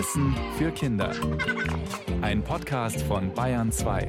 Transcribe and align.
Wissen 0.00 0.34
für 0.56 0.70
Kinder. 0.70 1.14
Ein 2.22 2.42
Podcast 2.42 3.02
von 3.02 3.34
Bayern 3.34 3.70
2. 3.70 4.08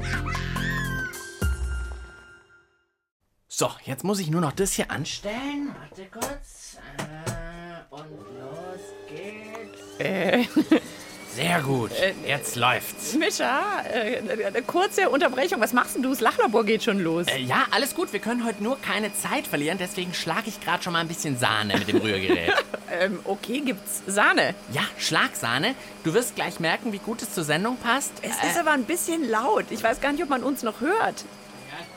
So, 3.50 3.70
jetzt 3.84 4.06
muss 4.06 4.20
ich 4.20 4.30
nur 4.30 4.40
noch 4.40 4.54
das 4.54 4.72
hier 4.72 4.90
anstellen. 4.90 5.76
Warte 5.78 6.06
kurz. 6.10 6.78
Äh, 6.98 7.94
und 7.94 8.10
los 8.40 8.80
geht's. 9.10 10.00
Äh, 10.00 10.46
Sehr 11.36 11.62
gut. 11.62 11.92
Jetzt 12.28 12.56
läuft's. 12.56 13.14
Mischa, 13.14 13.82
äh, 13.92 14.22
eine 14.48 14.62
kurze 14.64 15.10
Unterbrechung. 15.10 15.62
Was 15.62 15.72
machst 15.74 15.96
denn 15.96 16.04
du? 16.04 16.10
Das 16.10 16.20
Lachlabor 16.20 16.66
geht 16.66 16.84
schon 16.84 17.00
los. 17.00 17.28
Äh, 17.28 17.40
ja, 17.40 17.66
alles 17.72 17.96
gut. 17.96 18.12
Wir 18.12 18.20
können 18.20 18.46
heute 18.46 18.62
nur 18.62 18.80
keine 18.82 19.14
Zeit 19.16 19.48
verlieren. 19.48 19.78
Deswegen 19.78 20.14
schlage 20.14 20.48
ich 20.50 20.60
gerade 20.60 20.84
schon 20.84 20.94
mal 20.94 21.00
ein 21.00 21.08
bisschen 21.08 21.38
Sahne 21.38 21.78
mit 21.78 21.88
dem 21.88 21.98
Rührgerät. 21.98 22.54
Ähm, 22.94 23.22
okay, 23.24 23.62
gibt's 23.62 24.02
Sahne. 24.06 24.54
ja, 24.74 24.82
Schlagsahne. 24.98 25.76
Du 26.04 26.14
wirst 26.14 26.36
gleich 26.36 26.60
merken, 26.60 26.92
wie 26.92 26.98
gut 26.98 27.22
es 27.22 27.34
zur 27.34 27.46
Sendung 27.46 27.78
passt. 27.78 28.12
Es 28.22 28.32
Äh, 28.44 28.50
ist 28.50 28.60
aber 28.60 28.72
ein 28.72 28.84
bisschen 28.84 29.30
laut. 29.30 29.64
Ich 29.70 29.82
weiß 29.82 30.02
gar 30.02 30.12
nicht, 30.12 30.22
ob 30.22 30.28
man 30.28 30.44
uns 30.44 30.62
noch 30.62 30.82
hört. 30.82 31.24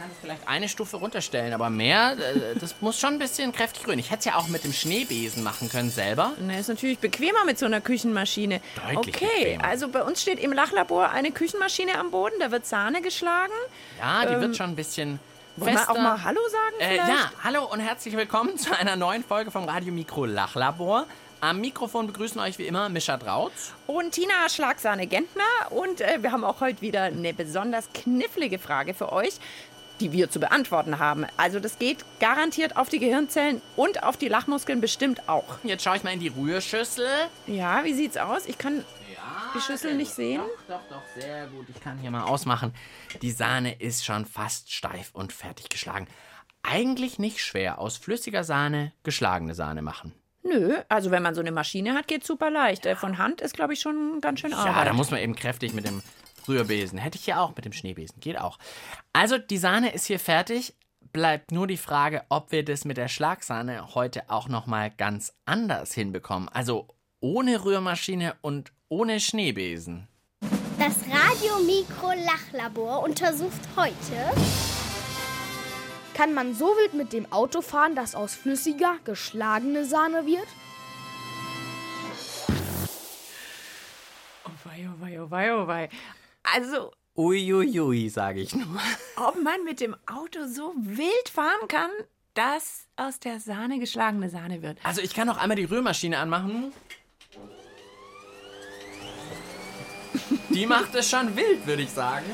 Kann 0.04 0.10
es 0.12 0.18
vielleicht 0.20 0.46
eine 0.46 0.68
Stufe 0.68 0.98
runterstellen, 0.98 1.54
aber 1.54 1.70
mehr, 1.70 2.14
äh, 2.18 2.58
das 2.60 2.74
muss 2.82 3.00
schon 3.00 3.14
ein 3.14 3.18
bisschen 3.18 3.52
kräftig 3.52 3.86
rühren. 3.86 3.98
Ich 3.98 4.10
hätte 4.10 4.18
es 4.18 4.24
ja 4.26 4.36
auch 4.36 4.48
mit 4.48 4.62
dem 4.62 4.74
Schneebesen 4.74 5.42
machen 5.42 5.70
können 5.70 5.88
selber. 5.88 6.32
Na, 6.40 6.58
ist 6.58 6.68
natürlich 6.68 6.98
bequemer 6.98 7.46
mit 7.46 7.58
so 7.58 7.64
einer 7.64 7.80
Küchenmaschine. 7.80 8.60
Deutlich 8.76 8.98
okay, 8.98 9.28
bequemer. 9.45 9.64
also 9.64 9.88
bei 9.88 10.02
uns 10.02 10.20
steht 10.20 10.40
im 10.40 10.52
Lachlabor 10.52 11.09
eine 11.09 11.32
Küchenmaschine 11.32 11.98
am 11.98 12.10
Boden. 12.10 12.34
Da 12.38 12.50
wird 12.50 12.66
Sahne 12.66 13.00
geschlagen. 13.00 13.54
Ja, 13.98 14.26
die 14.26 14.38
wird 14.42 14.54
schon 14.54 14.70
ein 14.72 14.76
bisschen 14.76 15.20
Wollen 15.56 15.72
wir 15.72 15.88
auch 15.88 15.96
mal 15.96 16.23
Hallo 16.23 16.40
sagen 16.50 16.80
Äh, 16.80 16.96
ja, 16.96 17.32
hallo 17.42 17.64
und 17.64 17.80
herzlich 17.80 18.14
willkommen 18.14 18.59
zu 18.59 18.76
einer 18.76 18.96
neuen 18.96 19.24
Folge 19.24 19.50
vom 19.50 19.64
Radio 19.64 19.90
Mikro 19.90 20.26
Lachlabor. 20.26 21.07
Am 21.40 21.60
Mikrofon 21.60 22.07
begrüßen 22.07 22.40
euch 22.40 22.59
wie 22.59 22.66
immer 22.66 22.88
Mischa 22.88 23.18
Drautz. 23.18 23.73
Und 23.86 24.12
Tina 24.12 24.48
Schlagsahne-Gentner. 24.48 25.42
Und 25.70 26.01
äh, 26.01 26.23
wir 26.23 26.32
haben 26.32 26.42
auch 26.42 26.60
heute 26.60 26.80
wieder 26.80 27.02
eine 27.02 27.34
besonders 27.34 27.90
knifflige 27.92 28.59
Frage 28.59 28.95
für 28.95 29.12
euch, 29.12 29.34
die 30.00 30.12
wir 30.12 30.30
zu 30.30 30.40
beantworten 30.40 30.98
haben. 30.98 31.26
Also 31.37 31.60
das 31.60 31.78
geht 31.78 32.04
garantiert 32.20 32.76
auf 32.76 32.88
die 32.88 32.98
Gehirnzellen 32.98 33.62
und 33.76 34.02
auf 34.02 34.16
die 34.16 34.28
Lachmuskeln 34.28 34.80
bestimmt 34.80 35.28
auch. 35.28 35.59
Jetzt 35.62 35.84
schaue 35.84 35.96
ich 35.96 36.04
mal 36.04 36.12
in 36.12 36.20
die 36.20 36.28
Rührschüssel. 36.28 37.06
Ja, 37.46 37.84
wie 37.84 37.95
sieht's 37.95 38.16
aus? 38.16 38.46
Ich 38.46 38.59
kann 38.59 38.84
Ja, 39.14 39.52
die 39.54 39.60
Schüssel 39.60 39.95
nicht 39.95 40.09
gut. 40.09 40.16
sehen. 40.16 40.40
Doch, 40.68 40.76
doch, 40.90 40.96
doch, 40.96 41.20
sehr 41.23 41.46
gut. 41.46 41.66
Ich 41.68 41.80
kann 41.80 41.98
hier 41.98 42.10
mal 42.10 42.24
ausmachen. 42.24 42.74
Die 43.23 43.30
Sahne 43.30 43.80
ist 43.80 44.04
schon 44.04 44.26
fast 44.26 44.73
steif 44.73 45.10
und 45.12 45.32
fertig 45.32 45.68
geschlagen. 45.68 46.06
Eigentlich 46.62 47.18
nicht 47.18 47.40
schwer, 47.40 47.79
aus 47.79 47.96
flüssiger 47.98 48.42
Sahne 48.42 48.92
geschlagene 49.02 49.54
Sahne 49.54 49.82
machen. 49.82 50.12
Nö, 50.42 50.76
also 50.88 51.10
wenn 51.10 51.23
man 51.23 51.34
so 51.34 51.40
eine 51.40 51.52
Maschine 51.52 51.95
hat, 51.95 52.06
geht's 52.08 52.26
super 52.26 52.51
leicht. 52.51 52.84
Äh, 52.84 52.96
Von 52.96 53.16
Hand 53.18 53.40
ist, 53.40 53.54
glaube 53.54 53.73
ich, 53.74 53.80
schon 53.80 54.20
ganz 54.20 54.40
schön 54.40 54.52
Arbeit. 54.52 54.74
Ja, 54.76 54.84
da 54.84 54.92
muss 54.92 55.10
man 55.10 55.20
eben 55.20 55.34
kräftig 55.36 55.73
mit 55.73 55.86
dem 55.86 56.02
Rührbesen. 56.48 56.98
Hätte 56.98 57.18
ich 57.18 57.26
ja 57.26 57.40
auch 57.40 57.54
mit 57.56 57.64
dem 57.64 57.73
Schneebesen. 57.73 58.20
Geht 58.20 58.38
auch. 58.38 58.59
Also, 59.12 59.38
die 59.38 59.59
Sahne 59.59 59.92
ist 59.92 60.06
hier 60.06 60.18
fertig. 60.18 60.74
Bleibt 61.12 61.52
nur 61.52 61.66
die 61.66 61.76
Frage, 61.76 62.24
ob 62.28 62.51
wir 62.51 62.64
das 62.64 62.84
mit 62.84 62.96
der 62.96 63.09
Schlagsahne 63.09 63.95
heute 63.95 64.28
auch 64.31 64.48
nochmal 64.48 64.91
ganz 64.91 65.32
anders 65.44 65.94
hinbekommen. 65.94 66.48
Also 66.48 66.88
ohne 67.20 67.64
Rührmaschine 67.64 68.34
und 68.41 68.72
ohne 68.88 69.20
Schneebesen. 69.20 70.09
Das 70.78 70.97
Radio-Mikro 71.09 72.12
Lachlabor 72.26 73.04
untersucht 73.04 73.60
heute, 73.76 74.41
Kann 76.14 76.34
man 76.34 76.54
so 76.54 76.66
wild 76.66 76.94
mit 76.94 77.12
dem 77.12 77.31
Auto 77.32 77.60
fahren, 77.60 77.94
dass 77.94 78.14
aus 78.14 78.34
flüssiger 78.34 78.97
geschlagene 79.04 79.84
Sahne 79.84 80.26
wird? 80.26 80.47
Oh 84.46 84.50
wei, 84.64 84.88
oh 84.88 85.00
wei, 85.00 85.22
oh 85.22 85.30
wei, 85.30 85.54
oh 85.54 85.66
wei. 85.66 85.88
Also, 86.44 86.93
Uiuiui, 87.16 88.09
sage 88.09 88.41
ich 88.41 88.55
nur. 88.55 88.81
ob 89.16 89.43
man 89.43 89.65
mit 89.65 89.81
dem 89.81 89.97
Auto 90.06 90.47
so 90.47 90.75
wild 90.77 91.28
fahren 91.32 91.69
kann, 91.69 91.91
dass 92.34 92.87
aus 92.97 93.21
der 93.21 93.41
Sahne 93.41 93.78
geschlagene 93.78 94.28
Sahne 94.28 94.62
wird. 94.62 94.78
Also 94.82 95.00
ich 95.00 95.15
kann 95.15 95.27
noch 95.27 95.37
einmal 95.38 95.56
die 95.56 95.65
Rührmaschine 95.65 96.19
anmachen. 96.19 96.72
Die 100.50 100.66
macht 100.66 100.94
es 100.94 101.10
schon 101.10 101.37
wild, 101.37 101.66
würde 101.66 101.82
ich 101.82 101.91
sagen. 101.91 102.27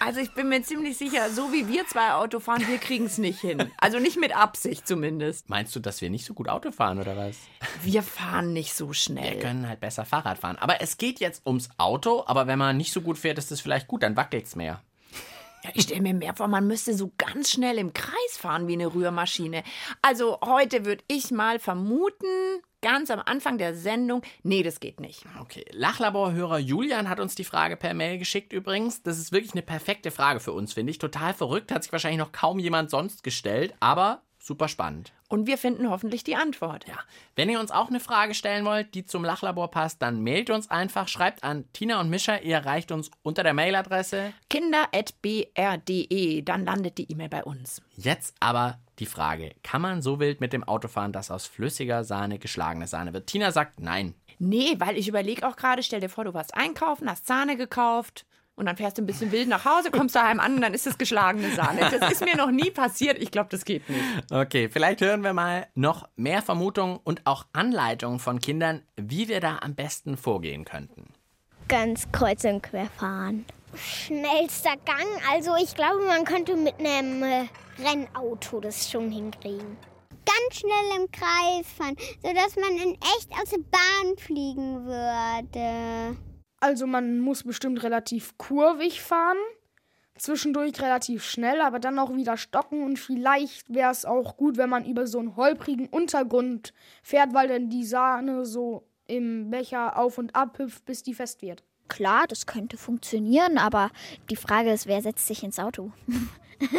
Also 0.00 0.20
ich 0.20 0.32
bin 0.32 0.48
mir 0.48 0.62
ziemlich 0.62 0.96
sicher, 0.96 1.28
so 1.30 1.52
wie 1.52 1.68
wir 1.68 1.86
zwei 1.86 2.12
Auto 2.14 2.40
fahren, 2.40 2.66
wir 2.66 2.78
kriegen 2.78 3.04
es 3.04 3.18
nicht 3.18 3.40
hin. 3.40 3.70
Also 3.76 3.98
nicht 3.98 4.18
mit 4.18 4.34
Absicht 4.34 4.88
zumindest. 4.88 5.50
Meinst 5.50 5.76
du, 5.76 5.80
dass 5.80 6.00
wir 6.00 6.08
nicht 6.08 6.24
so 6.24 6.32
gut 6.32 6.48
Auto 6.48 6.70
fahren 6.72 6.98
oder 6.98 7.16
was? 7.16 7.36
Wir 7.82 8.02
fahren 8.02 8.52
nicht 8.54 8.74
so 8.74 8.88
Wir 8.88 8.94
schnell. 8.94 9.38
können 9.40 9.68
halt 9.68 9.80
besser 9.80 10.06
Fahrrad 10.06 10.38
fahren. 10.38 10.56
Aber 10.56 10.80
es 10.80 10.96
geht 10.96 11.20
jetzt 11.20 11.46
ums 11.46 11.68
Auto, 11.76 12.24
aber 12.26 12.46
wenn 12.46 12.58
man 12.58 12.76
nicht 12.78 12.92
so 12.92 13.02
gut 13.02 13.18
fährt, 13.18 13.36
ist 13.38 13.52
es 13.52 13.60
vielleicht 13.60 13.88
gut, 13.88 14.02
dann 14.02 14.16
wackelt's 14.16 14.56
mehr. 14.56 14.82
Ja, 15.62 15.70
ich 15.74 15.82
stelle 15.82 16.00
mir 16.00 16.14
mehr 16.14 16.34
vor, 16.34 16.48
man 16.48 16.66
müsste 16.66 16.94
so 16.94 17.12
ganz 17.18 17.50
schnell 17.50 17.76
im 17.76 17.92
Kreis 17.92 18.36
fahren 18.38 18.66
wie 18.66 18.72
eine 18.72 18.94
Rührmaschine. 18.94 19.62
Also 20.00 20.38
heute 20.42 20.86
würde 20.86 21.04
ich 21.08 21.30
mal 21.30 21.58
vermuten, 21.58 22.24
ganz 22.82 23.10
am 23.10 23.20
Anfang 23.24 23.58
der 23.58 23.74
Sendung, 23.74 24.22
nee, 24.42 24.62
das 24.62 24.80
geht 24.80 25.00
nicht. 25.00 25.24
Okay, 25.40 25.64
Lachlaborhörer 25.72 26.58
Julian 26.58 27.08
hat 27.08 27.20
uns 27.20 27.34
die 27.34 27.44
Frage 27.44 27.76
per 27.76 27.94
Mail 27.94 28.18
geschickt 28.18 28.52
übrigens. 28.52 29.02
Das 29.02 29.18
ist 29.18 29.32
wirklich 29.32 29.52
eine 29.52 29.62
perfekte 29.62 30.10
Frage 30.10 30.40
für 30.40 30.52
uns, 30.52 30.72
finde 30.72 30.90
ich. 30.90 30.98
Total 30.98 31.34
verrückt, 31.34 31.72
hat 31.72 31.82
sich 31.82 31.92
wahrscheinlich 31.92 32.20
noch 32.20 32.32
kaum 32.32 32.58
jemand 32.58 32.90
sonst 32.90 33.22
gestellt, 33.22 33.74
aber 33.80 34.22
super 34.38 34.68
spannend. 34.68 35.12
Und 35.28 35.46
wir 35.46 35.58
finden 35.58 35.88
hoffentlich 35.90 36.24
die 36.24 36.34
Antwort. 36.34 36.88
Ja, 36.88 36.98
wenn 37.36 37.48
ihr 37.48 37.60
uns 37.60 37.70
auch 37.70 37.88
eine 37.88 38.00
Frage 38.00 38.34
stellen 38.34 38.64
wollt, 38.64 38.96
die 38.96 39.04
zum 39.04 39.22
Lachlabor 39.22 39.70
passt, 39.70 40.02
dann 40.02 40.24
mailt 40.24 40.50
uns 40.50 40.68
einfach, 40.70 41.06
schreibt 41.06 41.44
an 41.44 41.66
Tina 41.72 42.00
und 42.00 42.10
Mischa, 42.10 42.38
ihr 42.38 42.56
erreicht 42.56 42.90
uns 42.90 43.12
unter 43.22 43.44
der 43.44 43.54
Mailadresse. 43.54 44.32
Kinder.br.de, 44.48 46.42
dann 46.42 46.64
landet 46.64 46.98
die 46.98 47.12
E-Mail 47.12 47.28
bei 47.28 47.44
uns. 47.44 47.80
Jetzt 47.96 48.34
aber 48.40 48.80
die 49.00 49.06
Frage, 49.06 49.52
kann 49.62 49.82
man 49.82 50.02
so 50.02 50.20
wild 50.20 50.40
mit 50.40 50.52
dem 50.52 50.62
Auto 50.62 50.86
fahren, 50.88 51.12
dass 51.12 51.30
aus 51.30 51.46
flüssiger 51.46 52.04
Sahne 52.04 52.38
geschlagene 52.38 52.86
Sahne 52.86 53.12
wird? 53.12 53.26
Tina 53.26 53.50
sagt 53.50 53.80
nein. 53.80 54.14
Nee, 54.38 54.76
weil 54.78 54.96
ich 54.96 55.08
überlege 55.08 55.46
auch 55.46 55.56
gerade, 55.56 55.82
stell 55.82 56.00
dir 56.00 56.08
vor, 56.08 56.24
du 56.24 56.34
warst 56.34 56.54
einkaufen, 56.54 57.10
hast 57.10 57.26
Sahne 57.26 57.56
gekauft 57.56 58.24
und 58.54 58.66
dann 58.66 58.76
fährst 58.76 58.98
du 58.98 59.02
ein 59.02 59.06
bisschen 59.06 59.32
wild 59.32 59.48
nach 59.48 59.64
Hause, 59.64 59.90
kommst 59.90 60.14
daheim 60.14 60.38
an 60.38 60.54
und 60.56 60.60
dann 60.60 60.74
ist 60.74 60.86
es 60.86 60.98
geschlagene 60.98 61.50
Sahne. 61.50 61.80
Das 61.90 62.10
ist 62.10 62.24
mir 62.24 62.36
noch 62.36 62.50
nie 62.50 62.70
passiert. 62.70 63.18
Ich 63.18 63.30
glaube, 63.30 63.48
das 63.50 63.64
geht 63.64 63.88
nicht. 63.88 64.02
Okay, 64.30 64.68
vielleicht 64.70 65.00
hören 65.00 65.22
wir 65.22 65.32
mal 65.32 65.66
noch 65.74 66.08
mehr 66.16 66.42
Vermutungen 66.42 66.98
und 67.02 67.26
auch 67.26 67.46
Anleitungen 67.52 68.18
von 68.18 68.38
Kindern, 68.38 68.82
wie 68.96 69.28
wir 69.28 69.40
da 69.40 69.58
am 69.62 69.74
besten 69.74 70.16
vorgehen 70.16 70.64
könnten. 70.64 71.12
ganz 71.68 72.10
kreuz 72.12 72.44
und 72.44 72.62
quer 72.62 72.86
fahren. 72.98 73.44
Schnellster 73.74 74.76
Gang, 74.84 75.06
also 75.32 75.54
ich 75.56 75.74
glaube, 75.74 76.04
man 76.04 76.24
könnte 76.24 76.56
mit 76.56 76.74
einem 76.78 77.22
äh, 77.22 77.46
Rennauto 77.78 78.60
das 78.60 78.90
schon 78.90 79.10
hinkriegen. 79.10 79.76
Ganz 80.24 80.60
schnell 80.60 81.00
im 81.00 81.10
Kreis 81.10 81.66
fahren, 81.76 81.96
sodass 82.22 82.56
man 82.56 82.76
in 82.76 82.94
echt 82.94 83.30
aus 83.32 83.50
der 83.50 83.58
Bahn 83.58 84.16
fliegen 84.16 84.84
würde. 84.84 86.16
Also 86.60 86.86
man 86.86 87.20
muss 87.20 87.42
bestimmt 87.42 87.82
relativ 87.82 88.36
kurvig 88.36 89.00
fahren, 89.00 89.38
zwischendurch 90.18 90.80
relativ 90.80 91.24
schnell, 91.24 91.60
aber 91.60 91.78
dann 91.78 91.98
auch 91.98 92.14
wieder 92.14 92.36
stocken 92.36 92.82
und 92.82 92.98
vielleicht 92.98 93.72
wäre 93.72 93.90
es 93.90 94.04
auch 94.04 94.36
gut, 94.36 94.58
wenn 94.58 94.68
man 94.68 94.84
über 94.84 95.06
so 95.06 95.18
einen 95.18 95.36
holprigen 95.36 95.88
Untergrund 95.88 96.74
fährt, 97.02 97.32
weil 97.32 97.48
dann 97.48 97.70
die 97.70 97.84
Sahne 97.84 98.44
so 98.44 98.86
im 99.06 99.50
Becher 99.50 99.98
auf 99.98 100.18
und 100.18 100.36
ab 100.36 100.58
hüpft, 100.58 100.84
bis 100.84 101.02
die 101.02 101.14
fest 101.14 101.40
wird. 101.42 101.64
Klar, 101.90 102.28
das 102.28 102.46
könnte 102.46 102.78
funktionieren, 102.78 103.58
aber 103.58 103.90
die 104.30 104.36
Frage 104.36 104.70
ist, 104.70 104.86
wer 104.86 105.02
setzt 105.02 105.26
sich 105.26 105.42
ins 105.42 105.58
Auto? 105.58 105.92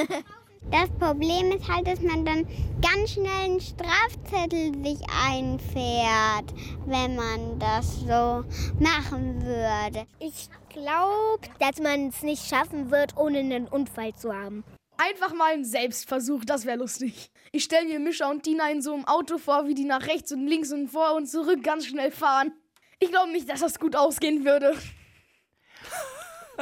Das 0.69 0.89
Problem 0.99 1.51
ist 1.51 1.67
halt, 1.67 1.87
dass 1.87 2.01
man 2.01 2.23
dann 2.23 2.47
ganz 2.83 3.13
schnell 3.13 3.45
einen 3.45 3.59
Strafzettel 3.59 4.71
sich 4.85 4.99
einfährt, 5.27 6.53
wenn 6.85 7.15
man 7.15 7.57
das 7.57 8.01
so 8.01 8.45
machen 8.79 9.43
würde. 9.43 10.05
Ich 10.19 10.49
glaube, 10.69 11.47
dass 11.57 11.79
man 11.81 12.09
es 12.09 12.21
nicht 12.21 12.47
schaffen 12.47 12.91
wird, 12.91 13.17
ohne 13.17 13.39
einen 13.39 13.67
Unfall 13.67 14.13
zu 14.13 14.31
haben. 14.31 14.63
Einfach 14.97 15.33
mal 15.33 15.53
ein 15.53 15.65
Selbstversuch, 15.65 16.45
das 16.45 16.67
wäre 16.67 16.77
lustig. 16.77 17.31
Ich 17.51 17.63
stelle 17.63 17.87
mir 17.87 17.99
Mischa 17.99 18.29
und 18.29 18.43
Tina 18.43 18.69
in 18.69 18.83
so 18.83 18.93
einem 18.93 19.05
Auto 19.05 19.39
vor, 19.39 19.67
wie 19.67 19.73
die 19.73 19.85
nach 19.85 20.05
rechts 20.05 20.31
und 20.31 20.45
links 20.45 20.71
und 20.71 20.89
vor 20.89 21.15
und 21.15 21.25
zurück 21.25 21.63
ganz 21.63 21.87
schnell 21.87 22.11
fahren. 22.11 22.53
Ich 22.99 23.09
glaube 23.09 23.31
nicht, 23.31 23.49
dass 23.49 23.61
das 23.61 23.79
gut 23.79 23.95
ausgehen 23.95 24.45
würde. 24.45 24.77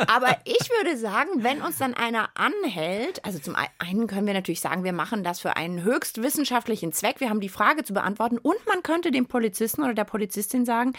Aber 0.08 0.38
ich 0.46 0.70
würde 0.70 0.98
sagen, 0.98 1.30
wenn 1.44 1.62
uns 1.62 1.78
dann 1.78 1.94
einer 1.94 2.30
anhält, 2.36 3.24
also 3.26 3.40
zum 3.40 3.56
einen 3.80 4.08
können 4.08 4.28
wir 4.28 4.34
natürlich 4.34 4.62
sagen, 4.62 4.84
wir 4.84 4.94
machen 4.94 5.24
das 5.24 5.40
für 5.40 5.56
einen 5.56 5.84
höchst 5.84 6.22
wissenschaftlichen 6.22 6.92
Zweck, 6.92 7.20
wir 7.20 7.30
haben 7.30 7.42
die 7.42 7.50
Frage 7.50 7.84
zu 7.84 7.94
beantworten 7.94 8.38
und 8.38 8.58
man 8.68 8.84
könnte 8.84 9.12
dem 9.12 9.28
Polizisten 9.28 9.84
oder 9.84 9.94
der 9.94 10.06
Polizistin 10.06 10.66
sagen, 10.66 10.94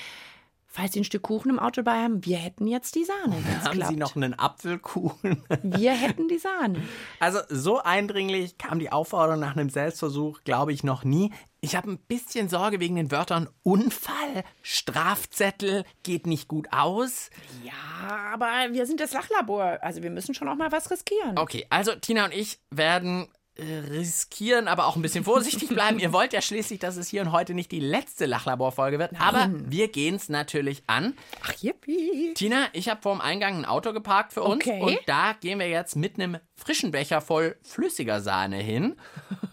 falls 0.66 0.92
Sie 0.92 1.00
ein 1.00 1.04
Stück 1.04 1.22
Kuchen 1.22 1.50
im 1.50 1.58
Auto 1.58 1.82
dabei 1.82 2.02
haben, 2.02 2.24
wir 2.24 2.36
hätten 2.36 2.66
jetzt 2.66 2.94
die 2.94 3.04
Sahne. 3.04 3.36
Haben 3.64 3.72
klappt. 3.72 3.90
Sie 3.90 3.96
noch 3.96 4.16
einen 4.16 4.38
Apfelkuchen? 4.38 5.42
Wir 5.62 5.92
hätten 5.92 6.28
die 6.28 6.38
Sahne. 6.38 6.82
Also 7.18 7.40
so 7.48 7.80
eindringlich 7.82 8.56
kam 8.56 8.78
die 8.78 8.92
Aufforderung 8.92 9.40
nach 9.40 9.56
einem 9.56 9.68
Selbstversuch, 9.68 10.40
glaube 10.44 10.72
ich, 10.72 10.84
noch 10.84 11.04
nie. 11.04 11.32
Ich 11.62 11.76
habe 11.76 11.90
ein 11.90 11.98
bisschen 11.98 12.48
Sorge 12.48 12.80
wegen 12.80 12.96
den 12.96 13.10
Wörtern 13.10 13.48
Unfall, 13.62 14.44
Strafzettel, 14.62 15.84
geht 16.02 16.26
nicht 16.26 16.48
gut 16.48 16.68
aus. 16.72 17.28
Ja, 17.62 18.32
aber 18.32 18.72
wir 18.72 18.86
sind 18.86 19.00
das 19.00 19.12
Lachlabor. 19.12 19.78
Also 19.82 20.02
wir 20.02 20.10
müssen 20.10 20.34
schon 20.34 20.48
auch 20.48 20.56
mal 20.56 20.72
was 20.72 20.90
riskieren. 20.90 21.38
Okay, 21.38 21.66
also 21.68 21.94
Tina 21.94 22.24
und 22.24 22.32
ich 22.32 22.60
werden 22.70 23.28
riskieren, 23.60 24.68
aber 24.68 24.86
auch 24.86 24.96
ein 24.96 25.02
bisschen 25.02 25.24
vorsichtig 25.24 25.68
bleiben. 25.68 25.98
Ihr 25.98 26.12
wollt 26.12 26.32
ja 26.32 26.40
schließlich, 26.40 26.78
dass 26.78 26.96
es 26.96 27.08
hier 27.08 27.22
und 27.22 27.32
heute 27.32 27.54
nicht 27.54 27.70
die 27.72 27.80
letzte 27.80 28.26
Lachlabor-Folge 28.26 28.98
wird. 28.98 29.12
Aber 29.20 29.50
wir 29.52 29.88
gehen 29.88 30.16
es 30.16 30.28
natürlich 30.28 30.82
an. 30.86 31.14
Ach, 31.42 31.52
yippie. 31.60 32.34
Tina, 32.34 32.66
ich 32.72 32.88
habe 32.88 33.02
vor 33.02 33.14
dem 33.14 33.20
Eingang 33.20 33.56
ein 33.58 33.64
Auto 33.64 33.92
geparkt 33.92 34.32
für 34.32 34.42
uns. 34.42 34.64
Okay. 34.64 34.80
Und 34.82 34.98
da 35.06 35.34
gehen 35.34 35.58
wir 35.58 35.68
jetzt 35.68 35.96
mit 35.96 36.14
einem 36.14 36.38
frischen 36.56 36.90
Becher 36.90 37.20
voll 37.20 37.56
flüssiger 37.62 38.20
Sahne 38.20 38.56
hin 38.56 38.96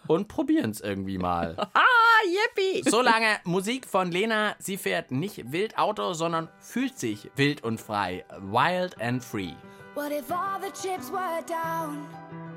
und 0.08 0.28
probieren 0.28 0.72
es 0.72 0.82
irgendwie 0.82 1.18
mal. 1.18 1.56
Ah, 1.74 2.26
yippie. 2.26 2.90
Solange 2.90 3.28
Musik 3.44 3.86
von 3.86 4.12
Lena. 4.12 4.56
Sie 4.58 4.78
fährt 4.78 5.12
nicht 5.12 5.52
wild 5.52 5.78
Auto, 5.78 6.14
sondern 6.14 6.50
fühlt 6.60 6.98
sich 6.98 7.30
wild 7.36 7.64
und 7.64 7.80
frei. 7.80 8.26
Wild 8.40 9.00
and 9.00 9.24
free. 9.24 9.54
What 9.94 10.12
if 10.12 10.32
all 10.32 10.60
the 10.60 10.72
chips 10.72 11.12
were 11.12 11.44
down 11.48 12.08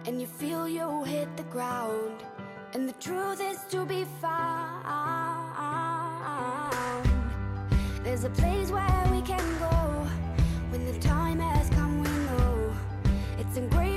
and 0.06 0.20
you 0.20 0.26
feel 0.26 0.68
you 0.68 1.04
hit 1.04 1.28
the 1.36 1.42
ground 1.44 2.22
and 2.74 2.88
the 2.88 2.92
truth 2.94 3.40
is 3.40 3.58
to 3.70 3.84
be 3.84 4.04
found? 4.20 4.70
There's 8.02 8.24
a 8.24 8.30
place 8.30 8.70
where 8.70 9.08
we 9.12 9.20
can 9.22 9.58
go 9.58 10.08
when 10.70 10.84
the 10.86 10.98
time 11.00 11.38
has 11.38 11.68
come. 11.70 12.02
We 12.02 12.08
know 12.08 12.74
it's 13.38 13.56
engraved 13.56 13.80
inside 13.80 13.89